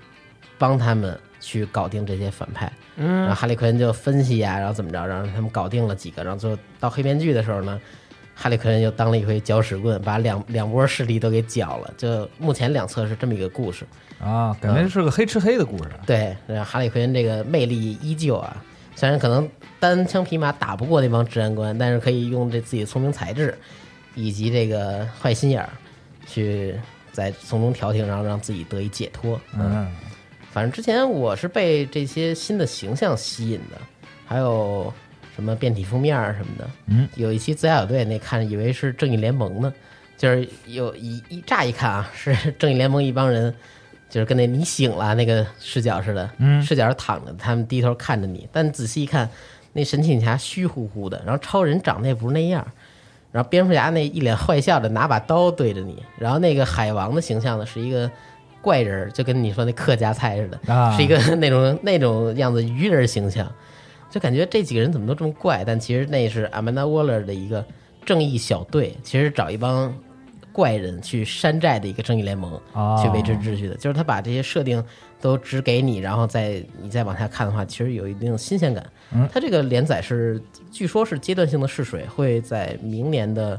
[0.58, 2.70] 帮他们去搞定这些反派。
[2.96, 7.80] 嗯然后嗯哈利奎恩就分析呀、然后怎么着，然后他们搞定了几个，然后最后到黑面具的时候呢，
[8.34, 11.94] 哈利奎恩又当了一回搅屎棍，把两两波势力都给搅了。
[11.96, 13.86] 就目前两侧是这么一个故事。
[14.20, 15.90] 啊，感觉是个黑吃黑的故事。
[16.06, 18.62] 对，然后哈利奎恩这个魅力依旧啊，
[18.94, 19.48] 虽然可能
[19.80, 23.56] 单枪匹马打不过那帮治安官，但是可以用这自己的聪明才智
[24.14, 25.68] 以及这个坏心眼儿，
[26.26, 26.74] 去
[27.10, 29.40] 在从中调停，然后让自己得以解脱。
[29.58, 29.90] 嗯，
[30.50, 33.78] 反正之前我是被这些新的形象吸引的，
[34.26, 34.92] 还有
[35.34, 36.70] 什么变体封面儿什么的。
[36.86, 39.72] 嗯，有一期自家小队那看着以为是正义联盟呢，
[40.16, 43.52] 就是有一一乍一看啊是正义联盟一帮人，
[44.12, 46.62] 就是跟那你醒了那个视角似的，嗯。
[46.62, 49.26] 视角是躺着，他们低头看着你，但仔细一看，
[49.72, 52.62] 那神奇女侠虚乎乎的，然后超人长得也不是那样。
[53.30, 58.10] 然后蝙蝠侠那一脸坏笑的拿把刀对着你，然后那个海王的形象呢是一个
[58.60, 63.50] 怪人儿，就跟你说那客家菜似的，啊是一个 那种那种样子鱼人形象，
[64.10, 67.64] 就感觉这几个人怎么都这么怪，但其实那是 Amanda Waller 的一个
[68.04, 69.96] 正义小队，其实找一帮
[70.52, 73.00] 怪人去山寨的一个正义联盟哦。
[73.02, 74.82] 去维持秩序的，就是他把这些设定
[75.20, 78.84] 都只给你，然后再你再往下看的话，其实有一定新鲜感。
[79.12, 79.28] 嗯。
[79.32, 80.40] 他这个连载是
[80.70, 83.58] 据说是阶段性的试水，会在明年的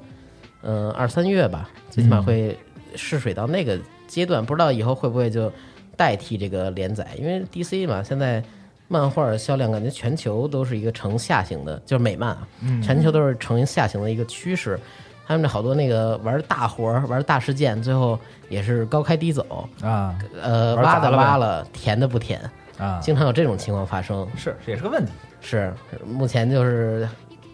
[0.62, 2.58] 嗯二三月吧，最起码会
[2.96, 5.52] 试水到那个阶段，不知道以后会不会就
[5.96, 8.44] 代替这个连载，因为 DC 嘛，现在
[8.88, 12.48] 漫画销量感觉全球都是一个呈下行的，就是美漫啊，
[12.84, 14.80] 全球都是呈下行的一个趋势。
[15.26, 18.20] 他们这好多那个玩大活儿、玩大事件，最后
[18.50, 20.18] 也是高开低走，啊。
[20.42, 22.40] 呃，玩挖的挖了，填的不填，
[22.78, 24.28] 啊，经常有这种情况发生。
[24.36, 25.12] 是这也是个问题。
[25.42, 25.74] 是，
[26.06, 27.08] 目前就是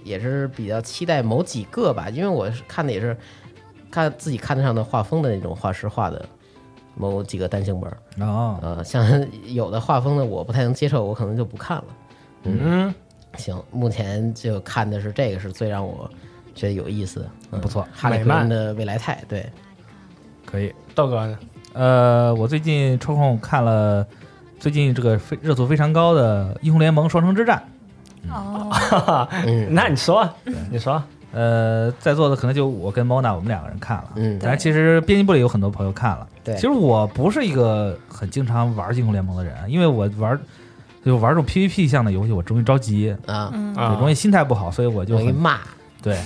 [0.04, 3.16] 也是比较期待某几个吧，因为我是看的也是
[3.92, 6.24] 看自己看得上的画风的那种画师画的
[6.96, 11.86] 某几个单行本儿，哦，呃，像有的画风呢我不太能接受，我可能就不看了。
[12.44, 12.94] 嗯，
[13.38, 16.10] 行，目前就看的是这个是最让我
[16.60, 17.62] 觉得有意思，嗯。
[17.62, 19.50] 不错哈利美漫的未来态，对，
[20.46, 20.74] 可以。
[20.94, 21.38] 道哥呢？
[21.74, 24.06] 呃，我最近抽空看了
[24.60, 27.64] 最近这个非热度非常高的《英雄联盟：双城之战。
[28.30, 28.70] 哦，》，
[29.46, 29.74] 嗯。
[29.74, 30.28] 那你说，
[30.70, 31.02] 你说，
[31.32, 36.28] 呃，在座的可能就我跟 Mona 我们两个人看了，嗯，但是其实编辑部里有很多朋友看了。
[36.44, 36.56] 对。
[36.56, 40.38] 其实我不是一个很经常玩英雄联盟的人，因为我玩
[41.06, 45.60] 就玩这种 PVP 项的游戏，我容易着急，啊，嗯对容易心态不好，所以我就很容易骂
[46.02, 46.18] 对，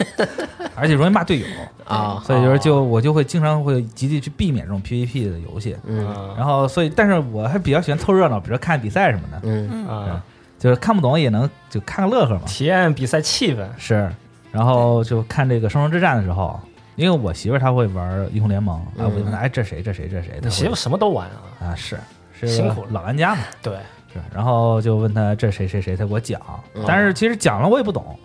[0.74, 1.46] 而且容易骂队友，
[1.84, 5.76] 啊，所以就是就我就会经常会极力去避免这种 PVP 的游戏。
[5.86, 6.06] 嗯
[6.36, 10.22] 然后，所以，但是我还比较喜欢凑热闹，比如说看比赛什么的，嗯啊，
[10.58, 12.42] 就是看不懂也能就看个乐呵嘛。
[12.46, 14.10] 体验比赛气氛，是，
[14.50, 16.58] 然后就看这个双城之战的时候，
[16.96, 20.38] 因为我媳妇儿她会玩英雄联盟，啊，嗯我就问她，哎，这谁这谁这谁？
[20.42, 21.26] 你媳妇什么都玩
[21.60, 21.98] 啊，啊是
[22.32, 23.74] 是辛苦老玩家嘛，对，
[24.14, 26.40] 是，然后就问她这谁谁谁，她给我讲
[26.74, 28.18] 嗯，但是其实讲了我也不懂，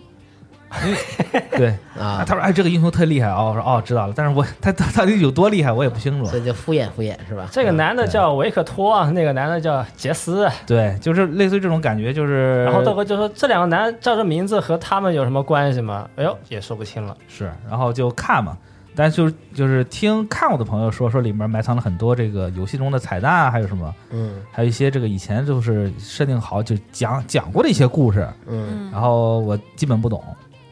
[1.56, 7.48] 对， 啊，他说哎这个英雄特厉害哦，我说哦知道了，但是我他他到底有多厉害我也不清楚所，以就敷衍敷衍是吧？
[7.52, 16.08] 这个男的叫维克托，那个男的叫杰斯，对，就是类似于这种感觉，就是然后豆哥就说这两个男叫这名字和他们有什么关系吗？
[16.16, 17.16] 哎呦，也说不清了。
[17.28, 18.56] 是，然后就看嘛。
[18.98, 30.24] 但就是就是听看过的朋友说，说里面埋藏了很多这个游戏中的彩蛋啊，还有什么，嗯还有一些这个以前就是设定好就讲讲过的一些故事，嗯然后我基本不懂。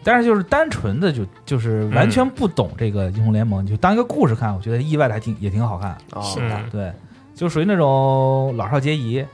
[0.05, 5.97] 但是就是单纯的就就是完全不懂这个英雄联盟，就当一个故事看，我觉得意外的还挺也挺好看。
[6.13, 6.23] 哦。
[6.23, 6.57] 是的。
[6.57, 6.71] 嗯。
[6.71, 6.93] 对，
[7.35, 9.25] 就属于那种老少皆宜，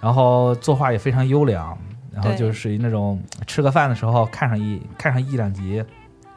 [0.00, 1.76] 然后作画也非常优良，
[2.12, 5.84] 然后就是属于那种吃个饭的时候看上一看上一两集，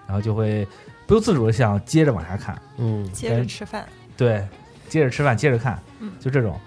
[0.07, 0.67] 然后就会
[1.05, 3.85] 不由自主的想接着往下看，嗯接着吃饭，
[4.17, 4.45] 对，
[4.89, 5.79] 接着吃饭接着看。
[5.99, 6.59] 嗯，就这种。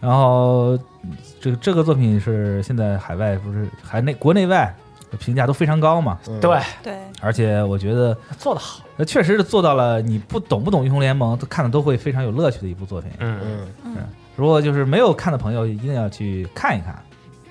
[0.00, 4.72] 然后嗯这个这个作品是现在海外不是海内国内外
[5.16, 8.84] 评价都非常高嘛，嗯对，对，而且我觉得做得好。
[8.96, 13.10] 那确实是做到了你不懂不懂英雄联盟，看的都会非常有乐趣的一部作品。
[13.20, 13.96] 嗯，嗯嗯
[14.36, 17.02] 如果就是没有看的朋友，一定要去看一看。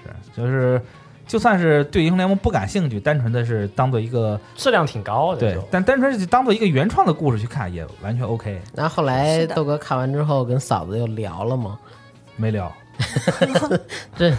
[0.03, 0.81] 是，就是
[1.25, 5.39] 就算是对英雄联盟不感兴趣，单纯的是当做一个质量挺高的。
[5.39, 8.61] 对但单纯是当做一个原创的故事去看，也完全 OK。
[8.73, 11.77] 那后来豆哥看完之后跟嫂子又聊了吗？
[12.35, 12.71] 没聊，
[14.17, 14.31] 这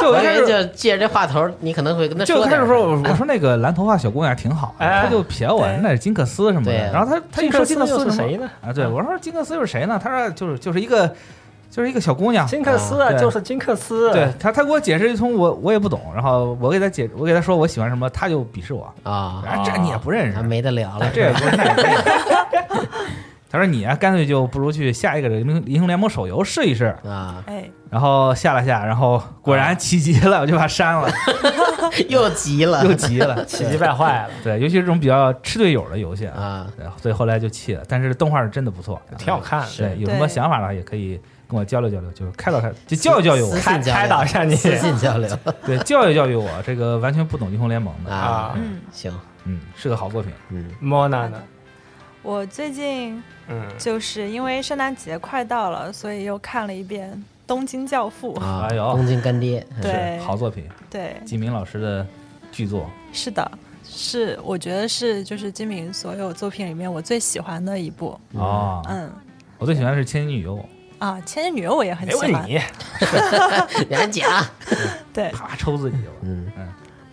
[0.00, 2.50] 就我以为我开始就借着这话头，你可能会跟他说点儿。
[2.50, 8.50] 开始说，我我说那个蓝头发小姑娘挺好他就瞥我那是金克斯什么的，然后他他一说金克斯是什么谁呢？
[8.60, 8.72] 啊？
[8.72, 9.98] 对我说金克斯又是谁呢？
[10.02, 11.08] 他说就是就是一个
[11.70, 14.12] 就是一个小姑娘，金克斯啊，就是金克斯。
[14.12, 21.10] 对他他给我解释一通，我我也不懂，然后我给他解我给他说我喜欢什么，他就鄙视我，啊，啊这你也不认识啊，没得聊了。
[21.14, 22.02] 这也不是那也不认识。
[23.56, 31.08] 他说你啊，干脆就不如去下一个这个英英雄联盟手游试一试，啊，哎，然后下了下，然后果然奇急了，我就把它删了，
[32.08, 36.66] 又急了又急了，气急败坏了，对，尤其是这种比较吃队友的游戏啊，啊！
[36.76, 37.82] 对，所以后来就弃了。
[37.88, 39.66] 但是动画是真的不错，挺好看的。
[39.76, 45.28] 对，有什么想法的话也可以跟我交流交流，就是开导开，就教育教育我，开导一下你私信交流
[45.64, 48.52] 对，教育教育我，这个完全不懂英雄联盟的，啊。
[48.56, 49.12] 嗯，行，
[49.44, 50.32] 嗯，是个好作品。
[50.50, 51.40] 嗯莫娜呢？
[52.22, 57.12] 我最近嗯，就是因为圣诞节快到了，所以又看了一遍
[57.46, 58.34] 《东京教父》。
[58.40, 58.92] 啊，哎呦。
[58.92, 60.18] 东京干爹，对。
[60.18, 62.06] 好作品，对，金明老师的
[62.50, 63.50] 剧作，是的，
[63.84, 68.18] 是我觉得是就是金明所有作品里面我最喜欢的一部。
[68.32, 69.10] 哦，嗯。
[69.58, 70.58] 我最喜欢的是《千年女优
[70.98, 72.32] 啊，《千金女优》我也很喜欢。
[72.32, 72.60] 问你。
[73.88, 74.44] 你还讲，
[75.14, 76.50] 对》，啪抽自己，嗯。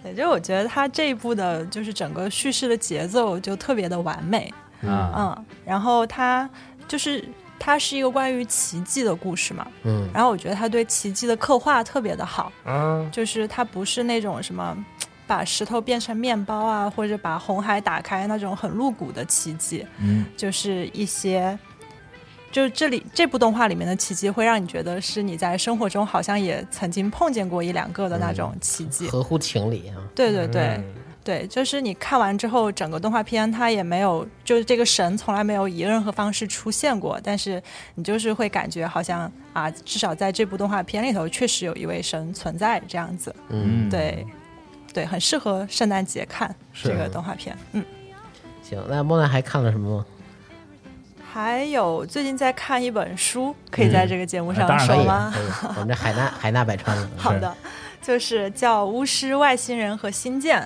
[0.04, 4.54] 对，就我觉得他这一部的就是整个叙事的节奏就特别的完美。
[4.88, 6.50] 啊，嗯，然后它
[6.88, 7.24] 就是
[7.60, 10.08] 它是一个关于奇迹的故事嘛，嗯。
[10.14, 14.78] 然后我觉得他对奇迹的刻画特别的好，嗯，就是它不是那种什么。
[15.26, 21.58] 把石头变成面包啊，或者把红海打开那种很露骨的奇迹，嗯，就是一些，
[22.52, 29.08] 就是这里这部动画里面的奇迹，会让你觉得是你在生活中好像也曾经碰见过一两个的那种奇迹。
[29.08, 29.96] 合乎情理啊。
[30.14, 30.84] 对对对，嗯
[31.24, 37.61] 对，就是你看完之后，整个动画片它也没有，就是这个神从来没有以任何方式出现过，但是
[37.95, 43.34] 你就是会感觉好像啊，至少在这部动画片里头，确实有一位神存在这样子。
[43.47, 44.28] 嗯，对，
[44.93, 47.57] 对，很适合圣诞节看这个动画片。
[47.71, 47.84] 嗯，
[48.61, 50.05] 行，那莫奈还看了什么吗？
[51.32, 55.34] 还有最近在看一本书，可以在这个节目上嗯当然可以，说吗？
[55.69, 57.09] 我们这海纳海纳百川了。
[57.17, 57.55] 好的，
[58.01, 60.61] 就是叫《巫师、外星人和星舰》，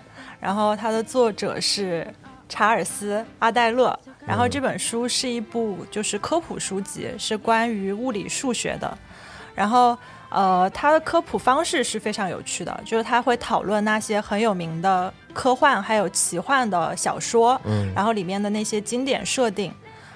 [0.47, 2.07] 然后它的作者是
[2.47, 3.99] 查尔斯·阿黛勒。
[4.25, 8.97] 然后这本书是一部就是科普书籍，是关于物理数学的。
[9.53, 9.97] 然后
[10.29, 19.73] 呃，它的科普方式是非常有趣的，就是它会讨论那些很有名的科幻还有奇幻的小说，嗯然后里面的那些经典设定，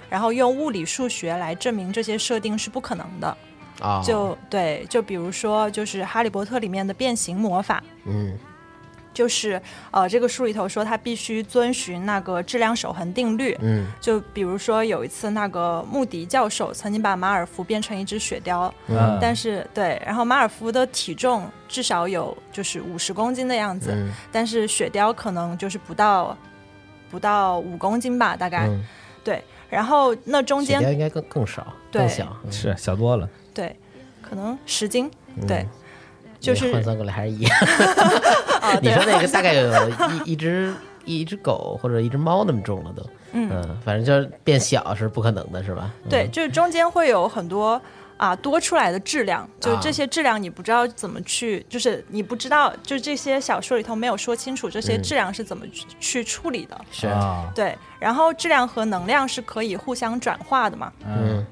[0.09, 3.37] 然后用物理数学来证明这些设定是不可能的。
[3.81, 8.37] 啊，就对，就比如说就是《哈利波特》里面的变形魔法，嗯
[9.13, 13.57] 就是呃这个书里头说他必须遵循那个质量守恒定律。
[13.61, 26.37] 嗯就比如说有一次，那个穆迪教授曾经把马尔福变成一只雪貂，嗯但是对，然后马尔福的体重至少有就是五十公斤的样子，嗯但是雪貂可能就是不到
[27.09, 28.67] 不到五公斤吧，大概。
[28.67, 28.83] 嗯，
[29.23, 33.29] 对，然后那中间雪貂应该更更少，对更小，嗯是小多了。
[33.53, 33.75] 对，
[34.21, 35.67] 可能十斤，嗯对，
[36.41, 37.57] 就是换算过来还是一样。
[38.61, 40.73] 啊 你说那个大概有一一只
[41.05, 45.89] 一只狗或者一只猫那么重了都，嗯，嗯，反正就是变小是不可能的，是吧？
[46.03, 46.09] 嗯。
[46.09, 47.81] 对，就是中间会有很多
[48.17, 49.79] 啊多出来的质量，就啊。
[49.81, 55.03] 这些质量你不知道怎么去，就是你不知道，就是这些小说里头没有说清楚这些嗯。
[55.03, 56.79] 质量是怎么去去处理的。
[56.91, 61.45] 是，啊，对，然后质量和能量是可以互相转化的嘛，嗯。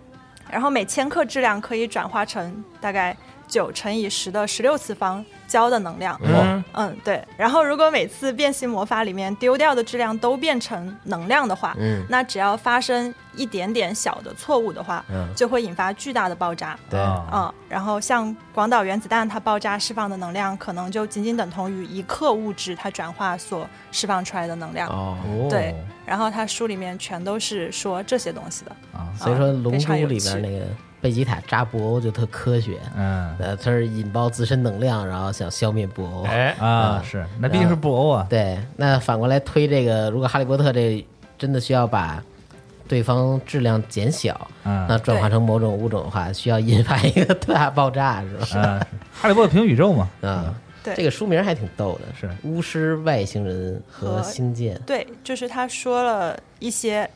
[0.52, 3.16] 然后每千克质量可以转化成大概
[3.50, 6.18] 九乘以十的十六次方焦的能量。
[6.24, 7.22] 嗯，嗯，对。
[7.36, 16.78] 然后如果每次变形魔法里面丢掉的质量都变成能量的话，嗯那只要发生一点点小的错误的话，嗯，就会引发巨大的爆炸。
[16.90, 24.88] 对，啊嗯，然后像广岛原子弹，它爆炸释放的能量可能就仅仅等同于一克物质它转化所释放出来的能量。
[24.90, 25.18] 哦，
[25.50, 25.76] 对
[26.06, 28.72] 然后它书里面全都是说这些东西的。
[28.94, 30.66] 啊，所以说《龙珠里趣边那个
[31.02, 36.24] 贝吉塔扎布欧就特科学，嗯呃，他是引爆自身能量，然后想消灭布欧。
[36.24, 41.06] 哎，嗯啊是，那毕竟是布欧啊，对，那反过来推这个，如果哈利波特这
[41.38, 42.22] 真的需要把
[42.88, 48.48] 对方质量减小，嗯那嗯转化成某种物种的话，需要引发一个特大爆炸，是吧？
[48.56, 48.80] 嗯，
[49.14, 54.80] 哈利波特平行宇宙嘛，啊，对这个书名还挺逗的，是巫师、外星人和和星舰。
[54.86, 57.10] 对，就是他说了一些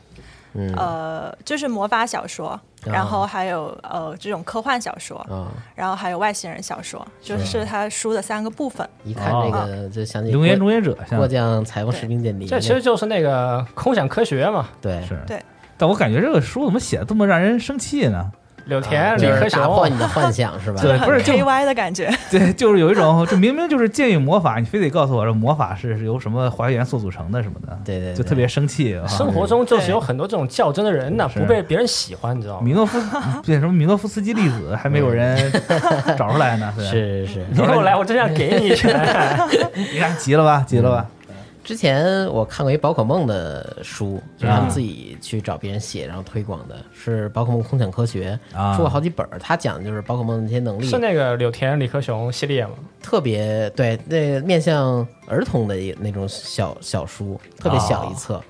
[0.54, 0.74] 嗯。
[0.76, 8.88] 呃，就是魔法小说，然后还有呃这种科幻小说，啊，然后还有外星人小说，就是他书的三个部分。
[9.04, 11.18] 一看这个就想起龙岩过终结者，像。
[11.18, 15.02] 过将裁缝士兵间谍，这其实就是那个空想科学嘛，对。
[15.06, 15.20] 是。
[15.28, 15.42] 对。
[15.78, 18.32] 但我感觉这个书怎么写的这么让人生气呢？
[18.66, 20.82] 柳啊田、李克就是打破你，的幻想是吧？
[20.82, 28.96] 对，不是就 K Y 的感觉， 对，就是有一种，这明明就是剑与魔法，你非得告诉我这魔法是是由什么化学元素组成的什么的，对对，对就特别生气。
[28.98, 32.74] 啊生活中就是有很多这种较真的人呢，不被别人喜欢，你知道吗米？
[32.74, 32.98] 诺夫
[33.44, 35.52] 对什么米诺夫斯基粒子还没有人
[36.18, 37.46] 找出来呢，对是是 是。
[37.52, 38.92] 你给我来，我真想给你一拳。
[39.94, 41.06] 你看急了吧，急了吧？
[41.64, 49.40] 之前我看过一宝可梦的书，就是他啊们自己去找别人写，然后推广的，是宝可梦空想科学，啊出过好几本儿。
[49.40, 52.74] 他讲的就是宝可梦那些能力是那个柳田、李克雄系列吗？
[53.02, 58.44] 特别对，那面向儿童的那种小小书，特别小一册，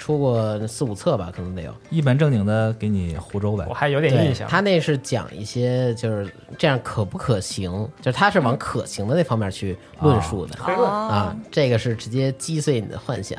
[0.00, 1.72] 出过四五册吧，可能得有。
[1.90, 3.74] 一本正经的给你湖州呗我。
[3.74, 4.48] 还有点印象。
[4.48, 7.70] 他那是讲一些就是这样可不可行，
[8.00, 10.54] 就是他是往可行的那方面去论述的。
[10.56, 13.38] 推论啊，这个是直接击碎你的幻想。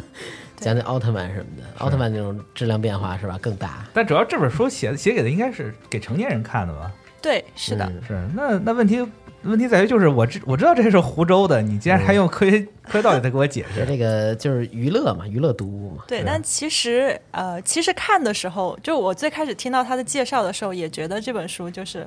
[0.56, 3.38] 讲讲奥特曼什么的，奥特曼那种质量变化是吧？
[3.40, 3.84] 更大。
[3.92, 6.92] 但主要这本书写写给的应该是给成年人看的吧？
[7.20, 9.02] 对，是的，嗯是，那那问题
[9.44, 13.84] 问题在于就是我知我知道这是湖州的，你竟然还用科学 科学道理在给我解释。
[13.86, 16.04] 这个就是娱乐嘛，娱乐读物嘛。
[16.08, 16.22] 对。
[16.24, 22.06] 但其实呃，其实看的时候，就我最开始听到他的介绍的时候，也觉得这本书就是。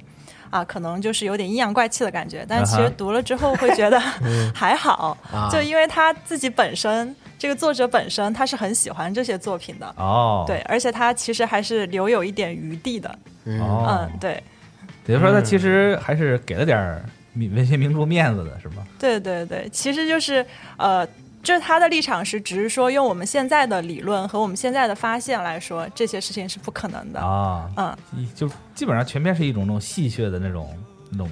[0.49, 3.99] 啊，可能就是有点阴阳怪气的感觉，但其实读了之后会觉得
[4.55, 5.49] 还好，啊。
[5.51, 13.09] 就因为他自己本身，这个作者本身他是很喜欢这些作品的，哦，对，而且他其实还是留有一点余地的，
[13.59, 14.41] 哦嗯，，对，
[15.05, 17.16] 也就是说他其实还是给了点儿名
[17.53, 18.85] 文学名著面子的是吗？
[18.97, 20.45] 对对对，其实就是
[20.77, 21.05] 呃，
[21.43, 27.19] 就是他的立场是，只是说用我们现在的理论和我们现在的发现来说，这些事情是不可能的。
[27.19, 27.95] 啊，嗯，
[28.33, 30.75] 就基本上全篇是一种那种戏谑的那种
[31.11, 31.29] 那种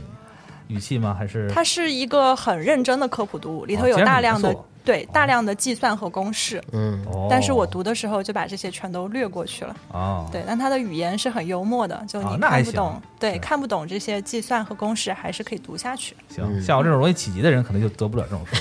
[0.67, 1.15] 语气吗？
[1.17, 9.75] 还是它是一个很认真的科普读物，里头有大量的、对大量的计算和公式，嗯，哦但是我读的时候就把这些全都略过去了。
[9.91, 16.15] 哦，对，但他的语言是很幽默的，就你看不懂，对，看不懂这些计算和公式，还是可以读下去。
[16.29, 16.61] 行，嗯。
[16.61, 18.55] 像我这种容易起急的人，可能就得不了这种书，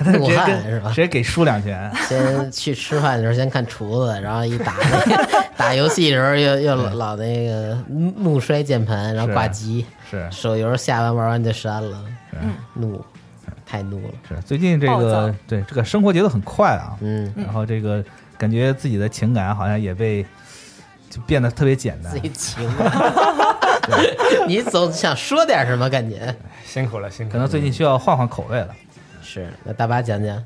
[0.04, 0.90] 直怒接跟汉是吧。
[0.90, 1.92] 直接给输两拳。
[2.08, 9.34] 先去吃饭的时候先看厨子，然后一打那个 打游戏的时候又又老老那个怒怒摔键盘，然后是。
[9.34, 10.28] 挂机，是。
[10.30, 12.04] 手游下完玩完就删了，
[12.40, 13.04] 嗯怒，
[13.74, 14.14] 太怒了。
[14.28, 18.04] 是，最近这个对这个生活节奏很快啊，嗯，然后这个
[18.38, 20.24] 感觉自己的情感好像也被
[21.10, 22.20] 就变得特别简单自。
[22.20, 23.42] 己情啊，
[24.46, 26.32] 你总想说点什么，感觉
[26.64, 27.32] 辛苦了，辛苦了。
[27.32, 28.68] 可能最近需要换换口味了。
[29.20, 29.48] 是。
[29.64, 30.40] 那大巴讲讲，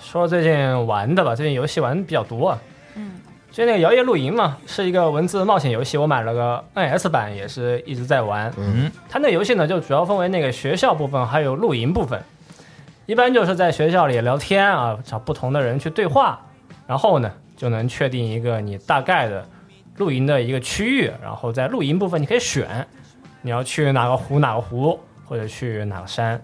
[0.00, 2.58] 说最近玩的吧，最近游戏玩比较多啊。
[3.50, 8.52] 所以那个摇曳露营嘛，是一个文字冒险游戏，我买了个 NS 版，也是一直在玩。
[8.56, 12.22] 嗯，它那游戏呢，就主要分为那个学校部分，还有露营部分。
[13.06, 16.38] 一般就是在学校里聊天啊，找不同的人去对话，
[16.86, 19.44] 然后呢，就能确定一个你大概的
[19.96, 22.86] 露营的一个区域，然后在露营部分你可以选
[23.40, 26.40] 你要去哪个湖哪个湖，或者去哪个山。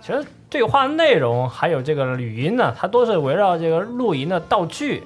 [0.00, 5.04] 其实对话内容还有这个语音呢，它都是围绕这个露营的道具，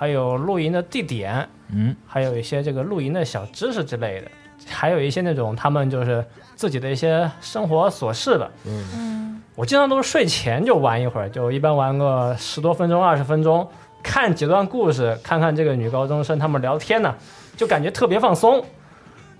[0.00, 4.30] 还有露营的地点，嗯，还有一些这个露营的小知识之类的，
[4.66, 6.24] 还有一些那种他们就是
[6.56, 8.50] 自己的一些生活琐事的。
[8.64, 13.68] 嗯，我经常都是睡前就玩一会儿，就一般玩个十多分钟、二十分钟，
[14.02, 17.14] 看几段故事，看看这个女高中生他们聊天呢，
[17.54, 18.64] 就感觉特别放松。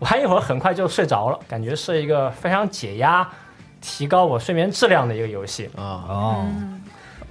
[0.01, 3.27] 玩一会儿很快就睡着了，感觉是一个非常解压、
[3.81, 5.71] 提高我睡眠质量的一个游戏。
[5.75, 6.83] 啊，哦，嗯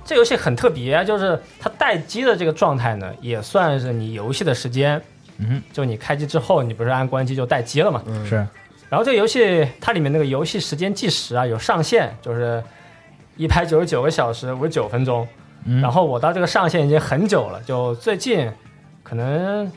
[0.05, 5.01] 这游戏很特别，就是它待机的这个状态呢，也算是你游戏的时间。
[5.37, 8.03] 嗯，就你开机之后，你不是按关机就待机了嘛？
[8.07, 8.35] 嗯是，
[8.89, 12.61] 然后这个游戏它里面那个游戏时间计时啊有上限，就是
[13.37, 15.27] 一百九十九个小时五十九分钟。
[15.65, 18.51] 嗯然后我到这个上限已经很久了，就最近
[19.03, 19.71] 可能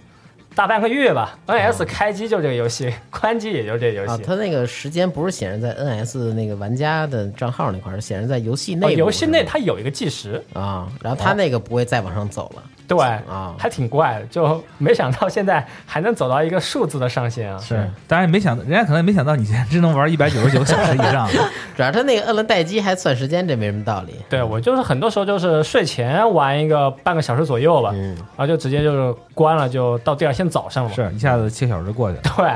[0.54, 1.38] 大半个月吧。
[1.46, 4.22] NS 开机就这个游戏， 关机也就这个游啊，戏。
[4.22, 13.54] 它那个时间不是显示在 NS 那个玩家的账号那块儿，是显示在游戏内哦，游戏内它有一个计时，啊，然后它那个不会再往上走了对，啊。
[13.58, 17.58] 还挺怪的，就没想到现在还能走到一个数字的上限啊。
[17.58, 21.28] 是，当然没想到，人家可能也没想到你现在 只能玩一百九十九个小时以上。
[21.74, 24.14] 主要他那个摁了待机还算时间，这没什么道理。
[24.28, 30.92] 对我就是很多时候就是睡前玩一个半个小时左右吧，嗯，然后就直接就是关了，就到第二天早上了。
[30.92, 32.22] 是一下子七个小时过去了。
[32.36, 32.52] 对，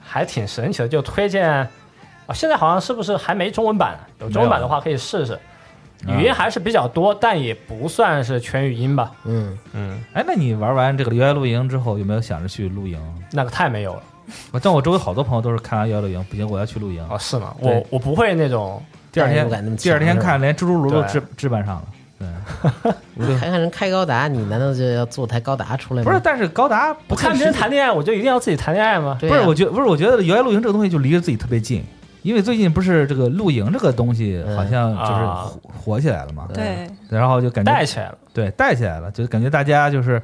[0.00, 1.68] 还挺神奇的，就推荐啊。
[2.34, 3.98] 现在好像是不是还没中文版？
[4.20, 5.38] 有中文版的话可以试试。
[6.08, 9.12] 语音还是比较多，但也不算是全语音吧。
[9.24, 13.00] 嗯，嗯，哎，那你玩完这个摇曳露营之后，有没有想着去露营？
[13.30, 14.02] 那个太没有了。
[14.50, 17.06] 我但我周围好多朋友都是看完摇曳露营，不行，我要去露营。
[17.08, 17.54] 哦，是吗？
[17.60, 18.82] 我我不会那种，
[19.12, 21.84] 第二天第二天看连蜘蛛炉都置置办上了。
[22.22, 26.10] 对， 我就看看人开高达，你难道就要做台高达出来吗？
[26.10, 29.16] 不是，但是高达不看别人谈恋爱，我就一定要自己谈恋爱吗？
[29.20, 31.84] 对啊，不是，我觉不是，我觉得摇曳露营这个东西就离着自己特别近，
[32.22, 38.18] 因为最近不是这个露营这个东西嗯好像就是啊火火起来了嘛，对，然后就感觉带起来了。
[38.32, 40.22] 对带起来了，就感觉大家就是。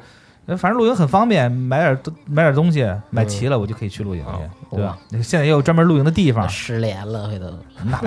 [0.48, 4.98] 呃反正露营很方便，买点买点东西，买齐了我就可以去露营去，嗯对吧？
[5.22, 7.46] 现在也有专门露营的地方，失联了，回头
[7.84, 8.00] 哪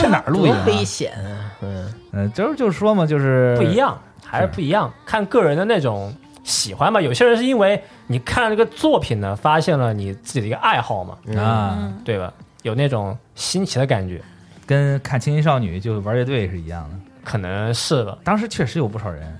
[0.00, 0.54] 去哪儿露营？
[0.66, 1.52] 危险啊！
[1.62, 6.14] 嗯，嗯，就是就是说嘛，就是不一样，还是不一样，看个人的那种
[6.44, 7.00] 喜欢吧。
[7.00, 12.32] 有些人是因为你看了这个作品呢，发现了你自己的一个爱好嘛，啊，嗯，对吧？
[12.62, 14.22] 有那种新奇的感觉，
[14.64, 16.96] 跟看青音少女就玩乐队是一样的。
[17.24, 18.16] 可能是吧。
[18.24, 19.39] 当时确实有不少人去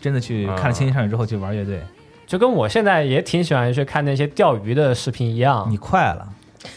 [0.00, 1.80] 真的去啊看了青音少女之后去玩乐队，
[2.26, 6.28] 就跟我现在也挺喜欢去看那些钓鱼的视频一样你，快了，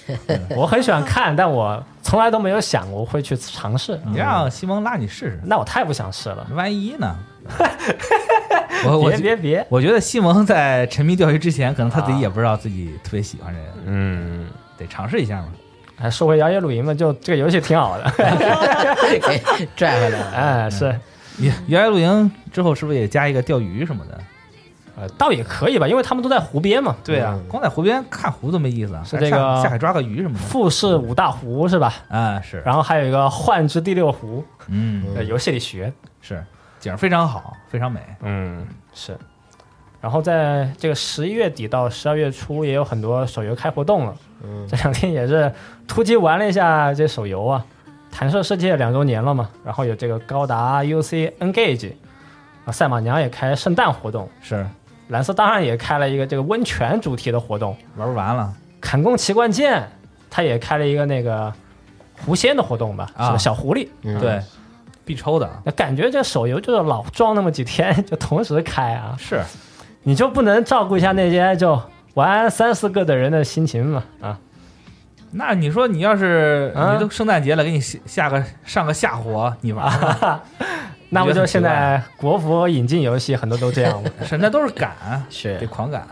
[0.55, 3.99] 我很喜欢看，但我从来都没有想过会去尝试。
[4.05, 6.45] 你让西蒙拉你试试，那我太不想试了。
[6.53, 7.15] 万一呢？
[8.85, 14.47] 我我别别别，我觉得西蒙在沉迷钓鱼之前，可能他自己也不知道自己特别喜欢这个，嗯，
[14.77, 15.47] 得尝试一下嘛。
[15.99, 18.11] 还说回摇曳露营嘛，就这个游戏挺好的。
[19.09, 20.31] 给拽回来了。
[20.31, 20.99] 哎，是，
[21.37, 24.19] 你摇曳露营之后是不是也加一个钓鱼什么的？
[24.99, 26.95] 呃，倒也可以吧，因为他们都在湖边嘛。
[27.03, 30.39] 对啊，光在湖边看湖都没意思啊，是这个下下海抓个鱼什么的。
[30.39, 31.93] 富士五大湖是吧？
[32.09, 35.93] 啊，是，然后还有一个幻之第六湖，嗯，在游戏里学。
[36.19, 36.43] 是，
[36.79, 37.99] 景儿非常好，非常美。
[38.21, 39.15] 嗯，是。
[40.01, 44.15] 然后在这个十一月底到十二月初，也有很多手游开活动了。
[44.43, 45.51] 嗯这两天也是
[45.87, 47.65] 突击玩了一下这手游啊，
[48.19, 51.91] 弹射世界两周年了嘛，然后有这个高达 UC Engage，
[52.65, 54.65] 啊，赛马娘也开圣诞活动，是，
[55.09, 58.51] 蓝色当然也开了一个这个温泉主题的活动，玩完了，
[58.81, 59.87] 砍弓奇冠剑，
[60.31, 61.53] 他也开了一个那个
[62.25, 63.37] 狐仙的活动吧，啊。
[63.37, 63.87] 小狐狸。
[64.01, 64.19] 嗯。
[64.19, 64.41] 对，
[65.05, 69.43] 必抽的，那感觉这手游就是老装那么几天就同时开啊，是，
[70.01, 71.79] 你就不能照顾一下那些就
[72.15, 74.03] 玩三四个的人的心情嘛？
[74.21, 74.39] 啊，
[75.31, 80.41] 那你说你要是啊你都圣诞节了，给你下下个上个下火，你玩吗？
[81.09, 84.09] 那不就现在国服引进游戏很多都这样吗？
[84.25, 84.91] 是，那都是赶，
[85.29, 86.05] 是得狂赶。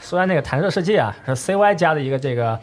[0.00, 2.58] 说完那个弹射世界啊，是 CY 加的一个这个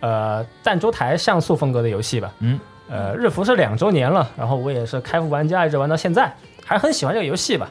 [0.00, 2.32] 呃弹珠台像素风格的游戏吧？
[2.40, 6.32] 嗯，呃，日服是两周年了，然后我也是开服玩家，一直玩到现在，
[6.64, 7.70] 还很喜欢这个游戏吧。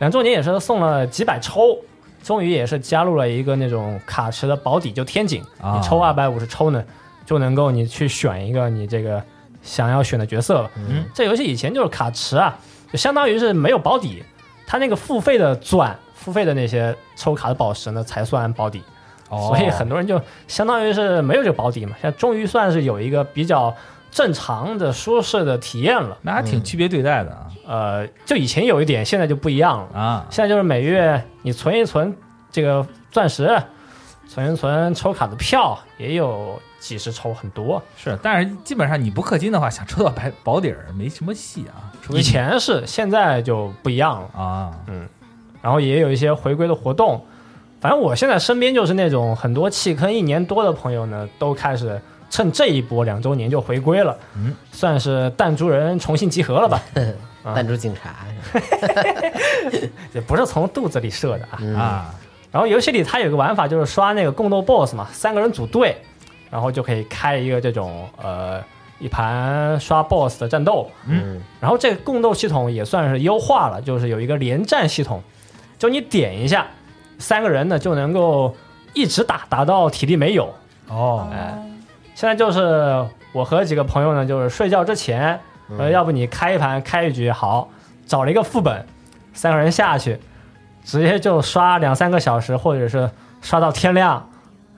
[0.00, 1.78] 两周年也是送了几百抽，
[2.22, 6.84] 终于也是加入了一个那种卡池的保底，就天井，啊你抽二百五十抽呢，
[7.28, 9.22] 就能够你去选一个你这个
[9.60, 10.70] 想要选的角色了。
[10.76, 12.58] 嗯，这游戏以前就是卡池啊，
[12.90, 14.24] 就相当于是没有保底，
[14.66, 18.82] 它那个付费的钻付费的那些抽卡的宝石呢才算保底，
[19.28, 23.76] 哦所以很多人就相当于是没有这个保底嘛，现在终于算是有一个比较
[24.10, 26.16] 正常的舒适的体验了。
[26.22, 30.00] 那还挺区别对待的啊呃，就以前有一点，现在就不一样了。
[30.00, 32.16] 啊，现在就是每月你存一存
[32.50, 33.62] 这个钻石，
[34.26, 37.82] 存一存抽卡的票，也有几十抽，很多。
[37.96, 44.40] 是，但是基本上你不氪金的话，想抽到白保底儿没什么戏啊，除非以前是，现在就不一样了。
[44.40, 45.08] 啊，嗯
[45.60, 47.24] 然后也有一些回归的活动。
[47.80, 52.00] 反正我现在身边就是那种很多弃坑一年多的朋友呢，都开始
[52.30, 56.80] 趁这一波两周年就回归了，嗯，算是弹珠人重新集合了吧？
[57.44, 58.16] 啊 弹珠警察
[60.12, 61.58] 也不是从肚子里射的啊。
[61.60, 62.14] 嗯啊，
[62.50, 65.96] 然后游戏里它有个玩法就是刷那个共斗 BOSS 嘛，三个人组队，
[66.50, 68.62] 然后就可以开一个这种呃
[68.98, 70.90] 一盘刷 BOSS 的战斗。
[71.06, 75.22] 嗯然后这个共斗系统也算是优化了，就是有一个连战系统，
[75.78, 76.66] 就你点一下，
[77.18, 78.54] 三个人呢就能够
[78.94, 80.54] 一直打，打到体力没有。
[80.88, 81.54] 哦，哎，
[82.14, 85.38] 现在就是我和几个朋友呢，就是睡觉之前，
[85.78, 87.68] 呃，要不你开一盘开一局，好，
[88.06, 88.86] 找了一个副本，
[89.34, 90.18] 三个人下去，
[90.84, 93.10] 直接就刷两三个小时，或者是
[93.42, 94.30] 刷到天亮，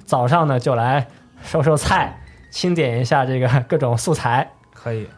[0.05, 1.07] 早上呢就来
[1.43, 2.19] 收收菜，
[2.51, 5.09] 清点一下这个各种素材，可以，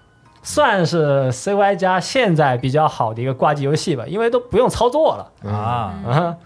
[0.42, 5.50] 算是 CY 加现在比较好的一个挂机游戏吧，因为都不用操作了。
[5.50, 6.36] 啊，嗯，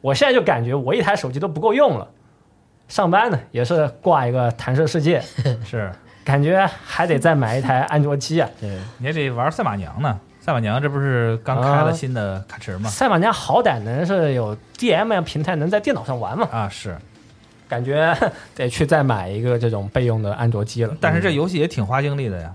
[0.00, 2.08] 我现在就感觉我一台手机都不够用了，
[2.88, 5.20] 上班呢也是挂一个弹射世界，
[5.64, 5.90] 是，
[6.24, 8.48] 感觉还得再买一台安卓机啊。
[8.60, 12.90] 对，你还得玩赛马娘呢，赛马娘这不是刚开了新的卡池吗？
[12.90, 16.96] 赛马娘好歹能是有 DM 平台能在电脑上玩嘛，啊，是，
[17.74, 18.16] 感觉
[18.54, 20.96] 得去再买一个这种备用的安卓机了。
[21.00, 22.54] 但是这游戏也挺花精力的呀，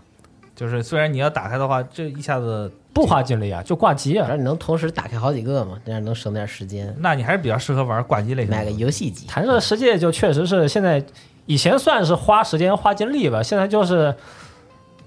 [0.56, 4.34] 就是虽然你要打开的话，这一下子，不花精力啊，就挂机啊。
[4.38, 6.96] 你能同时打开好几个嘛，这样能省点时间。
[7.00, 8.58] 那你还是比较适合玩挂机类型的。
[8.58, 11.04] 买个游戏机，弹射世界就确实是现在
[11.46, 14.16] 以前算是花时间花精力吧，现在就是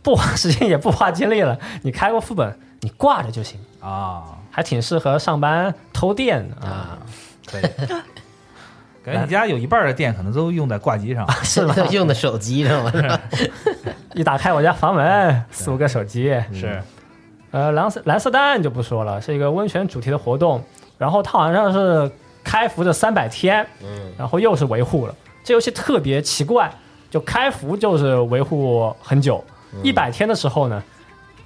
[0.03, 1.59] 不花时间也不花精力了。
[1.83, 6.99] 你开个副本，你挂着就行，啊，还挺适合上班偷电的啊。
[7.51, 7.63] 可以。
[9.05, 11.75] 感觉你家有一半的电可能都用在挂机上， 是吧？
[11.91, 13.21] 用的手机上了，是吧？
[14.15, 16.29] 一打开我家房门，四五个手机。
[16.53, 16.81] 是
[17.51, 20.63] 呃，蓝色蓝色蛋就不说了，是一个温泉主题的活动，
[20.97, 22.11] 然后它好像是
[22.43, 25.15] 开服的三百天，嗯，然后又是维护了。
[25.45, 26.71] 这游戏特别奇怪，
[27.11, 29.45] 就开服就是维护很久，
[29.83, 30.83] 一百天的时候呢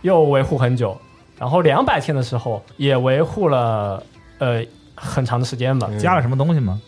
[0.03, 0.97] 又维护很久，
[1.39, 4.01] 然后两百天的时候也维护了
[4.39, 4.63] 呃
[4.95, 5.91] 很长的时间吧。
[5.99, 6.81] 加了什么东西吗？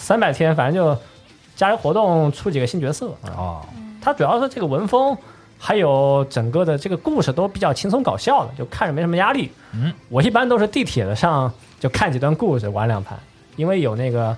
[0.00, 0.98] 三百天反正就
[1.54, 3.60] 加油活动出几个新角色，啊，
[4.00, 5.16] 它主要是这个文风，
[5.58, 9.52] 还有整个的这个故事都比较轻松搞笑的，就看着没什么压力。
[9.72, 13.18] 嗯，我一般都是地铁的上就看几段故事，玩两盘，
[13.56, 14.34] 因为有那个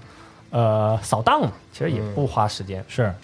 [0.51, 2.85] 呃扫荡嘛，其实也不花时间。
[2.89, 3.15] 是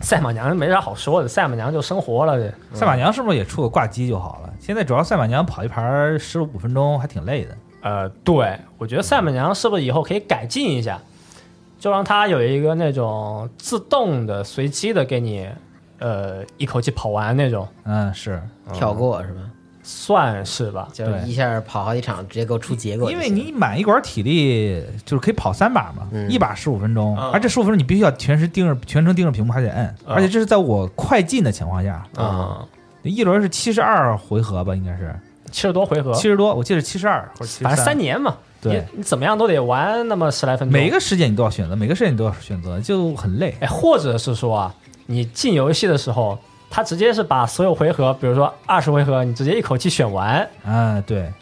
[0.00, 2.38] 赛马娘没啥好说的，赛马娘就生活了。
[2.38, 4.52] 这赛马娘是不是也出个挂机就好了？
[4.58, 7.54] 现在主要赛马娘跑一盘十五分钟还挺累的。
[7.82, 10.98] 呃，对，我觉得赛马娘是不是以后可以改进一下，
[11.82, 15.48] 就让它有一个那种自动的、随机的给你，
[15.98, 18.40] 呃，一口气跑完那种，嗯，是。
[18.72, 19.40] 跳过是吧？
[19.82, 20.88] 算是吧？
[20.92, 23.18] 就是一下跑好几场，直接给我出结果因。
[23.18, 26.30] 为你满一管体力就是可以跑三把嘛，嗯。
[26.30, 32.64] 一把十五分钟，嗯而这十五分钟你必须要全时盯着全程盯着屏幕，还得摁，嗯而且这是在我快进的情况下，啊，
[33.02, 35.12] 一轮是七十二回合吧，应该是。
[35.50, 40.72] 七十多回合，七十多，我记得七十二或七反正三年嘛，对你你怎么样都得玩那么十来分钟。
[40.72, 43.54] 每一个时间你都要选择，每个时间你都要选择，就很累。
[43.60, 44.74] 哎，或者是说啊，
[45.06, 46.38] 你进游戏的时候，
[46.70, 51.32] 他直接是把所有回合，比如说二十回合，你直接一口气选完，啊，对，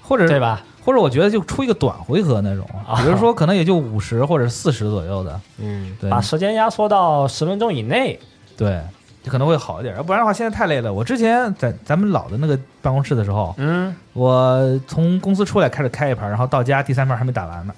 [0.00, 0.62] 或者对吧？
[0.84, 8.20] 或者我觉得就出一个短回合那种，啊比如说可能也就五十或者四十左右的，嗯，对把时间压缩到十分钟以内。
[8.56, 9.94] 对，就可能会好一点。
[9.96, 10.92] 要不然的话，现在太累了。
[10.92, 17.74] 我之前在咱们老的那个办公室的时候，嗯，我从公司出来开始开一盘，然后到家第三盘还没打完呢，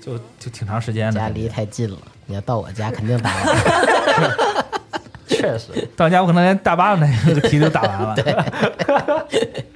[0.00, 1.20] 就就挺长时间的。
[1.20, 3.44] 家离太近了，你要到我家肯定打完。
[5.26, 8.16] 确实，到家我可能连大巴的那个题都打完了。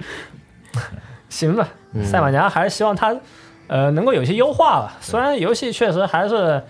[1.29, 1.67] 行吧。
[1.93, 3.15] 嗯赛马娘还是希望它，
[3.65, 4.95] 呃，能够有一些优化吧。
[5.01, 6.61] 虽然游戏确实还是，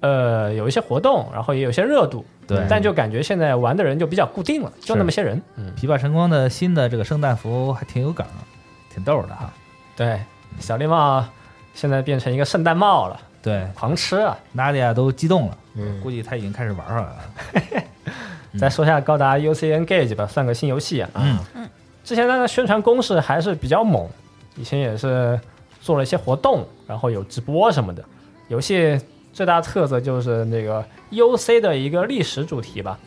[0.00, 5.40] 呃，有一些活动，然后也有一些热度，对但就感觉现在玩的人就比较固定了，就那么些人。
[5.56, 8.26] 嗯，琵琶晨光的新的这个圣诞服还挺有梗，
[8.92, 9.52] 挺逗的哈。
[9.96, 10.20] 对，
[10.58, 11.24] 小绿帽
[11.74, 14.36] 现在变成一个圣诞帽了，对，狂吃啊！
[14.52, 17.84] 娜迪亚都激动了，嗯估计他已经开始玩上来了。
[18.52, 21.10] 嗯再说一下高达 UC Engage 吧，算个新游戏啊。
[21.16, 21.68] 嗯
[22.04, 24.06] 之前那个宣传攻势还是比较猛，
[24.56, 25.40] 以前也是
[25.80, 28.04] 做了一些活动，然后有直播什么的。
[28.48, 29.00] 游戏
[29.32, 30.84] 最大特色就是那个
[31.14, 32.98] UC 的一个历史主题吧，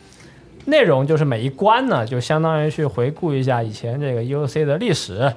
[0.64, 5.32] 内容就是每一关呢，就相当于去回顾一下以前这个 UC 的历史、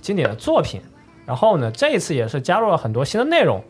[0.00, 0.80] 经典的作品。
[1.24, 3.62] 然后呢，这一次也是加入了很多新的内容，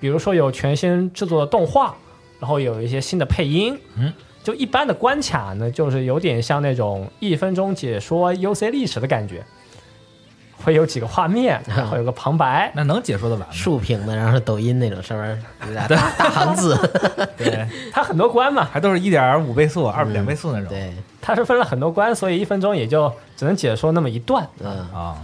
[0.00, 1.94] 比如说有全新制作的动画，
[2.40, 3.78] 然后有一些新的配音。
[3.96, 4.12] 嗯，
[4.42, 9.44] 就一般的关卡呢，就是有点像那种一分钟解说 UC 历史的感觉，
[10.66, 12.72] 会有几个画面，然后有个旁白。
[12.74, 13.52] 那能解说的完吗？
[13.52, 15.40] 竖屏的，然后是抖音那种，上面
[15.76, 16.76] 大大行字，
[17.38, 20.68] 对，它很多关嘛，还都是一点五倍速、二嗯两倍速那种。
[20.68, 24.44] 对，它是分了很多关，所以一分钟也就只能解说那么一段。
[24.58, 25.16] 嗯，啊，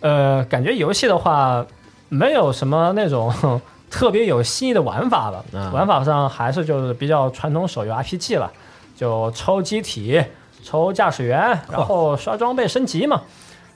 [0.00, 1.64] 呃，感觉游戏的话，
[2.08, 3.32] 没有什么那种
[3.88, 5.44] 特别有新意的玩法吧。
[5.54, 8.50] 啊玩法上还是就是比较传统手游 RPG 了，
[8.96, 10.20] 就抽机体、
[10.64, 11.38] 抽驾驶员，
[11.70, 13.22] 然后刷装备升级嘛，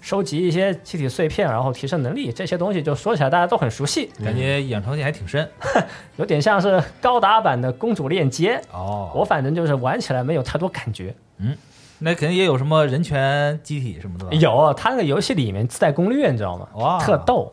[0.06, 5.50] 收集一些气体碎片，然后提升能力，这些东西就说起来大家都很熟悉， 感觉养成性还挺深。
[6.16, 8.62] 有点像是高达版的公主链接。
[8.70, 11.12] 哦，我反正就是玩起来没有太多感觉。
[11.38, 11.56] 嗯
[11.98, 14.30] 那肯定也有什么人权机体什么的吧？
[14.34, 16.68] 有，它那个游戏里面自带攻略，你知道吗？
[16.74, 17.52] 哇特逗。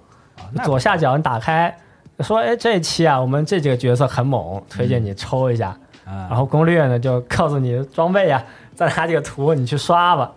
[0.63, 1.75] 左下角你打开，
[2.19, 5.69] 说哎这一期啊，我们这几个角色很猛，推荐你抽一下。
[6.05, 10.31] 啊，然后攻略呢就告诉你装备呀、再拿几个图你去刷吧。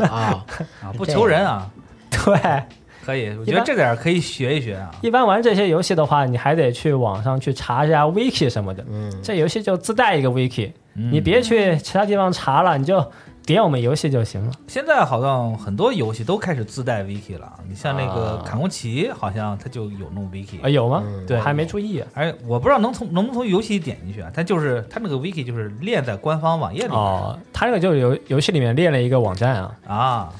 [0.00, 0.44] 啊，
[0.82, 1.68] 啊不求人啊，
[2.10, 2.62] 对，
[3.04, 4.90] 可以，我觉得这点可以学一学啊。
[5.00, 8.84] 一般玩这些游戏的话，你还得去网上去查一下 wiki 什么的。
[8.88, 11.10] 嗯，这游戏就自带一个 wiki，、嗯。
[11.12, 13.04] 你别去其他地方查了，你就
[13.52, 14.52] 点我们游戏就行了。
[14.66, 20.68] 现在好像很多游戏都开始自带 wiki 了，你像那个啊卡工奇，好像它就有弄 wiki 啊，。
[20.68, 21.02] 有吗？
[21.04, 22.08] 嗯对还没注意啊。
[22.14, 24.30] 哎，我不知道能从能不能从游戏里点进去啊？
[24.34, 30.32] 它就是它那个 wiki 就是列在官方网页里面哦，它这个就是游游戏里面列了一个网站啊，啊。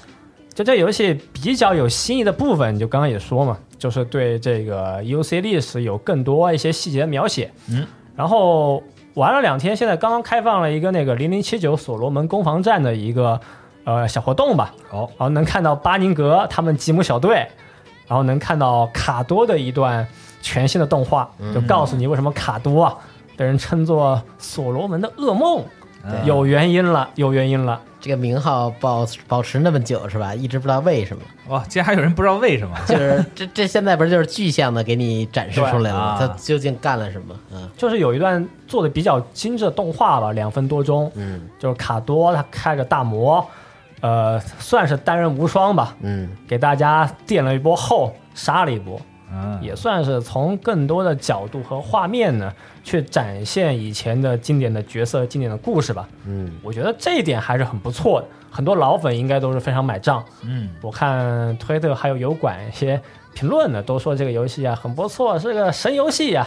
[0.54, 7.50] 就这游戏比较有新意的部分，就刚刚也说嘛，就是对这个 UC 历史有更多一些细节的描写。
[7.70, 8.82] 嗯，然后
[9.14, 13.38] 玩了两天，现在刚刚开放了一个那个零零七九所罗门攻防战的一个
[13.84, 17.46] 呃小活动吧，哦，然后能看到巴宁格他们吉姆小队，
[18.06, 20.06] 然后能看到卡多的一段
[20.40, 22.96] 全新的动画，就告诉你为什么卡多啊
[23.36, 25.62] 被人称作所罗门的噩梦，
[26.04, 27.80] 嗯有原因了，有原因了。
[28.02, 30.34] 这个名号保保持那么久是吧？
[30.34, 32.76] 一直不知道为什么，哇，竟然还有人不知道为什么。
[32.86, 37.34] 就是 这这现在不是就是具象的给你展示出来了他究竟干了什么？
[37.52, 41.48] 嗯就是有一段做的比较精致的动画吧，两分多钟，嗯。
[41.60, 43.46] 就是卡多他开着大魔，
[44.00, 46.28] 呃，算是单人无双吧，嗯。
[46.48, 49.00] 给大家垫了一波后，杀了一波，
[49.32, 52.52] 嗯，也算是从更多的角度和画面呢，
[52.84, 56.06] 去展现以前的经典的角色、经典的故事吧。
[56.26, 60.22] 嗯我觉得这一点还是很不错的，很多老粉应该都是非常买账。
[60.42, 63.00] 嗯，我看推特还有油管一些
[63.34, 66.46] 评论呢，都说这个游戏啊很不错，是个神游戏呀、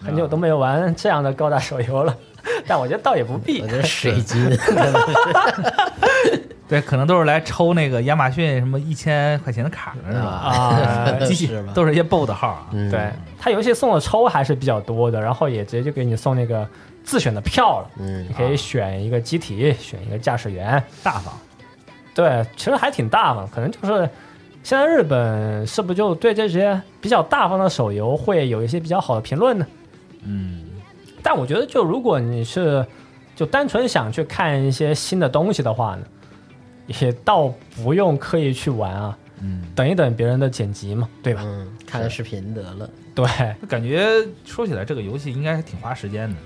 [0.00, 2.16] 很久都没有玩这样的高达手游了，
[2.68, 3.66] 但我觉得倒也不必我。
[3.66, 5.71] 觉得水军真的是
[6.72, 10.26] 对，可能都是来抽那个亚马逊什么一千块钱的卡的是吧？
[10.26, 11.50] 啊 机器？
[11.74, 12.66] 都是一些 BOD 号啊。
[12.72, 16.66] 嗯对，他游戏送的抽还是比较多的，然后也直接就给你送那个
[17.04, 20.82] 自选的票了，嗯你可以选一个机体，选一个驾驶员。
[21.02, 21.34] 大方。
[22.14, 24.08] 对，其实还挺大方，可能就是
[24.62, 29.66] 现在日本是不是就对这些比较大方的手游会有一些比较好的评论呢？
[30.24, 30.62] 嗯，
[31.22, 32.82] 但我觉得，就如果你是
[33.36, 36.02] 就单纯想去看一些新的东西的话呢，
[36.86, 41.42] 也倒不用刻意去玩啊，嗯，等一等别人的剪辑嘛，对吧？
[41.44, 42.88] 嗯，看看视频得了。
[43.14, 43.26] 对，
[43.68, 44.08] 感觉
[44.44, 46.36] 说起来这个游戏应该还挺花时间的，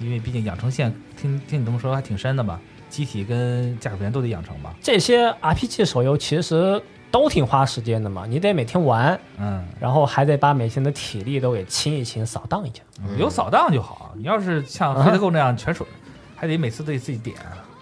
[0.00, 2.60] 因为毕竟养成线听听你这么说还挺深的吧？
[2.88, 4.74] 机体跟驾驶员都得养成吧？
[4.80, 12.82] 这些 RPG 手游其实都挺花时间的嘛，你得每天玩，嗯，然后还得把每天的体力都给清一清、扫荡一下。
[13.18, 14.12] 有扫荡就好。
[14.16, 15.86] 你要是像黑特购那样全手，
[16.34, 17.36] 还得每次都得自己点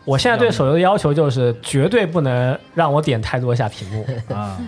[0.04, 4.06] 我现在对手游的要求就是绝对不能让我点太多下屏幕。
[4.34, 4.58] 啊。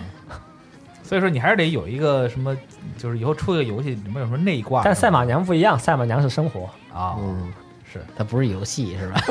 [1.03, 2.55] 所以说你还是得有一个什么，
[2.97, 4.83] 就是以后出一个游戏里面有什么内挂。
[4.83, 6.69] 但赛马娘不一样，赛马娘是生活。
[6.93, 7.53] 啊，嗯，
[7.89, 8.03] 是。
[8.17, 9.21] 它不是游戏是吧？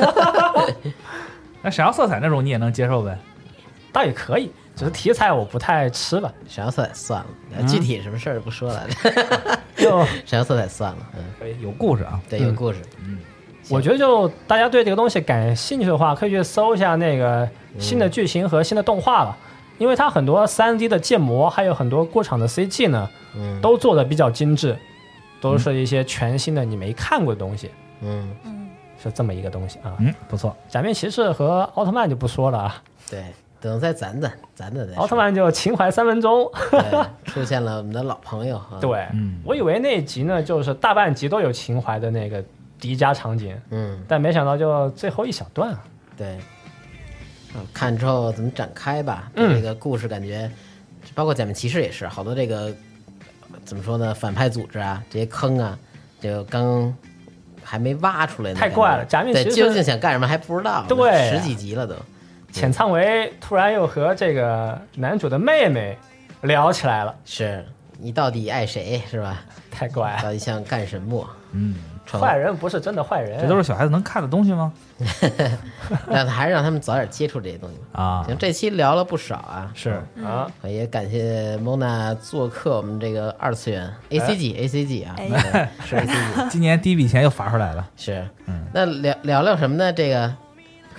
[1.61, 3.15] 那闪耀色彩那种你也能接受呗？
[3.93, 6.31] 倒也可以，只是题材我不太吃吧。
[6.47, 7.19] 闪耀色彩算
[7.55, 8.87] 了，具体什么事儿不说了。
[9.75, 12.19] 就闪耀色彩算了，嗯，可以有故事啊。
[12.27, 12.79] 对，有故事。
[13.69, 17.47] 我觉得，就大家对这个东西感兴趣的话，可以去搜一下那个
[17.79, 19.37] 新的剧情和新的动画吧，
[19.77, 23.59] 因为它很多三 D 的建模，还有很多过场的 CG 呢，嗯。
[23.61, 24.77] 都做的比较精致，
[25.41, 27.69] 都是一些全新的你没看过的东西，
[28.01, 28.69] 嗯，嗯，
[29.01, 29.95] 是这么一个东西啊。
[29.99, 30.55] 嗯，不错。
[30.69, 33.23] 假面骑士和奥特曼就不说了啊，对，
[33.59, 35.01] 等再攒攒，攒攒再说。
[35.03, 36.49] 奥特曼就情怀三分钟。
[36.71, 36.81] 对
[37.25, 39.39] 出现了我们的老朋友啊，对，嗯。
[39.43, 42.43] 我以为那一集呢，就是大半集都有情怀的那个
[42.79, 45.83] 迪迦场景，嗯，但没想到就最后一小段啊。
[46.15, 46.37] 对，
[47.55, 49.31] 嗯看之后怎么展开吧。
[49.35, 50.49] 嗯这个故事感觉，
[51.15, 52.73] 包括假面骑士也是，好多这个
[53.65, 54.13] 怎么说呢？
[54.13, 55.77] 反派组织啊，这些坑啊，
[56.19, 56.95] 就刚
[57.63, 61.95] 还没挖出来呢，太怪了假面骑士究竟想干什么还不知道，对啊十几集了都。
[62.51, 65.97] 浅仓唯突然又和这个男主的妹妹
[66.41, 67.63] 聊起来了，是
[67.99, 69.43] 你到底爱谁是吧？
[69.69, 70.23] 太怪了。
[70.23, 71.27] 到底想干什么？
[71.51, 74.71] 嗯，成坏人不是真的坏人，这都是小孩子能看的东西吗？
[76.09, 78.01] 让还是让他们早点接触这些东西吧。
[78.03, 87.85] 啊，行，这期聊了不少啊，是啊，也感谢 Mona 做客我们这个二次元 A C G A C G 啊，哎是 A C G 今年第一笔钱又罚出来了。
[87.95, 89.91] 是嗯，那聊聊聊什么呢？
[89.91, 90.33] 这个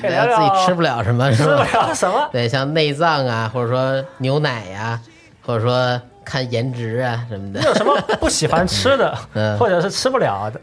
[0.01, 1.89] 可以聊聊自己吃不了什么，是吃不吧？
[1.89, 2.29] 了什么。
[2.33, 5.01] 对，像内脏啊，或者说牛奶呀、
[5.45, 10.61] 或者说看颜值啊什么的你，有什么不喜欢吃的， 嗯或者是吃不了的？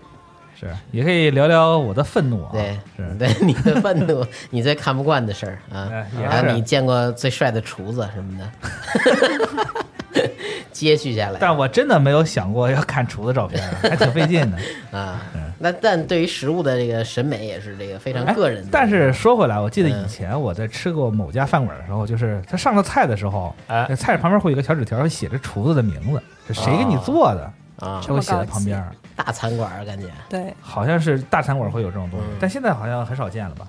[0.59, 2.49] 是，也可以聊聊我的愤怒啊。
[2.51, 5.89] 对，是， 对你的愤怒， 你最看不惯的事儿啊。
[5.91, 10.23] 哎，也是还有你见过最帅的厨子什么的，
[10.71, 11.37] 接续下来。
[11.39, 14.57] 但我真的没有想过要看厨子照片，还挺费劲的。
[14.97, 15.21] 啊。
[15.57, 20.03] 那但对于食物的这个审美也是这个非常哎个人的，但是说回来，我记得嗯。
[20.03, 23.55] 以前我在吃过某家饭馆的时候，就是他上了菜的时候，
[23.97, 28.91] 菜旁边会有一个小纸条，写着厨子的名字，是谁给你做的，啊，都会写在旁边儿。
[29.15, 33.65] 大餐馆儿感觉对，好像是大餐馆会有这种东西嗯，但现在好像很少见了吧？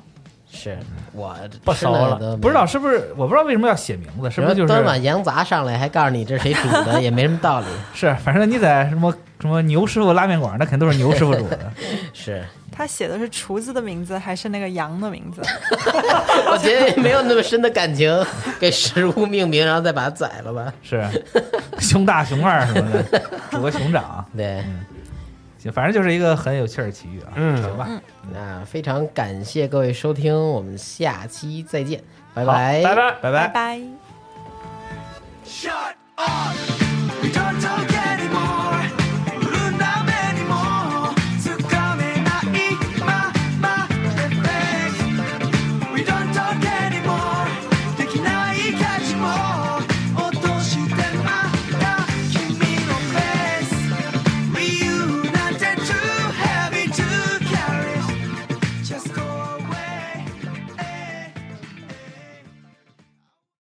[0.51, 0.79] 是
[1.13, 3.13] 我不熟吃了了都没不知道是不是？
[3.17, 7.67] 我不知道为什么要写名字，是不是就是端碗羊杂上来还告诉你这是谁煮的，也没什么道理。
[7.95, 8.15] 是？
[8.17, 11.71] 反正你在什么什么牛师傅拉面馆，那肯定都是牛师傅煮的。
[12.15, 12.45] 是，
[12.77, 15.41] 他写的是厨子的名字还是那个羊的名字？
[16.51, 18.13] 我觉得没有那么深的感情，
[18.61, 20.71] 给食物命名，然后再把它宰了吧。
[20.83, 21.03] 是
[21.79, 23.03] 熊大、熊二什么的，
[23.51, 24.23] 煮个熊掌。
[24.37, 24.63] 对，
[25.59, 27.33] 行，反正就是一个很有趣儿的奇遇啊。
[27.37, 27.89] 嗯行吧，
[28.33, 32.03] 那非常感谢各位收听，我们下期再见，
[32.35, 33.11] 拜好拜，拜拜。
[33.23, 33.81] 拜拜拜。
[35.47, 36.55] Shut up!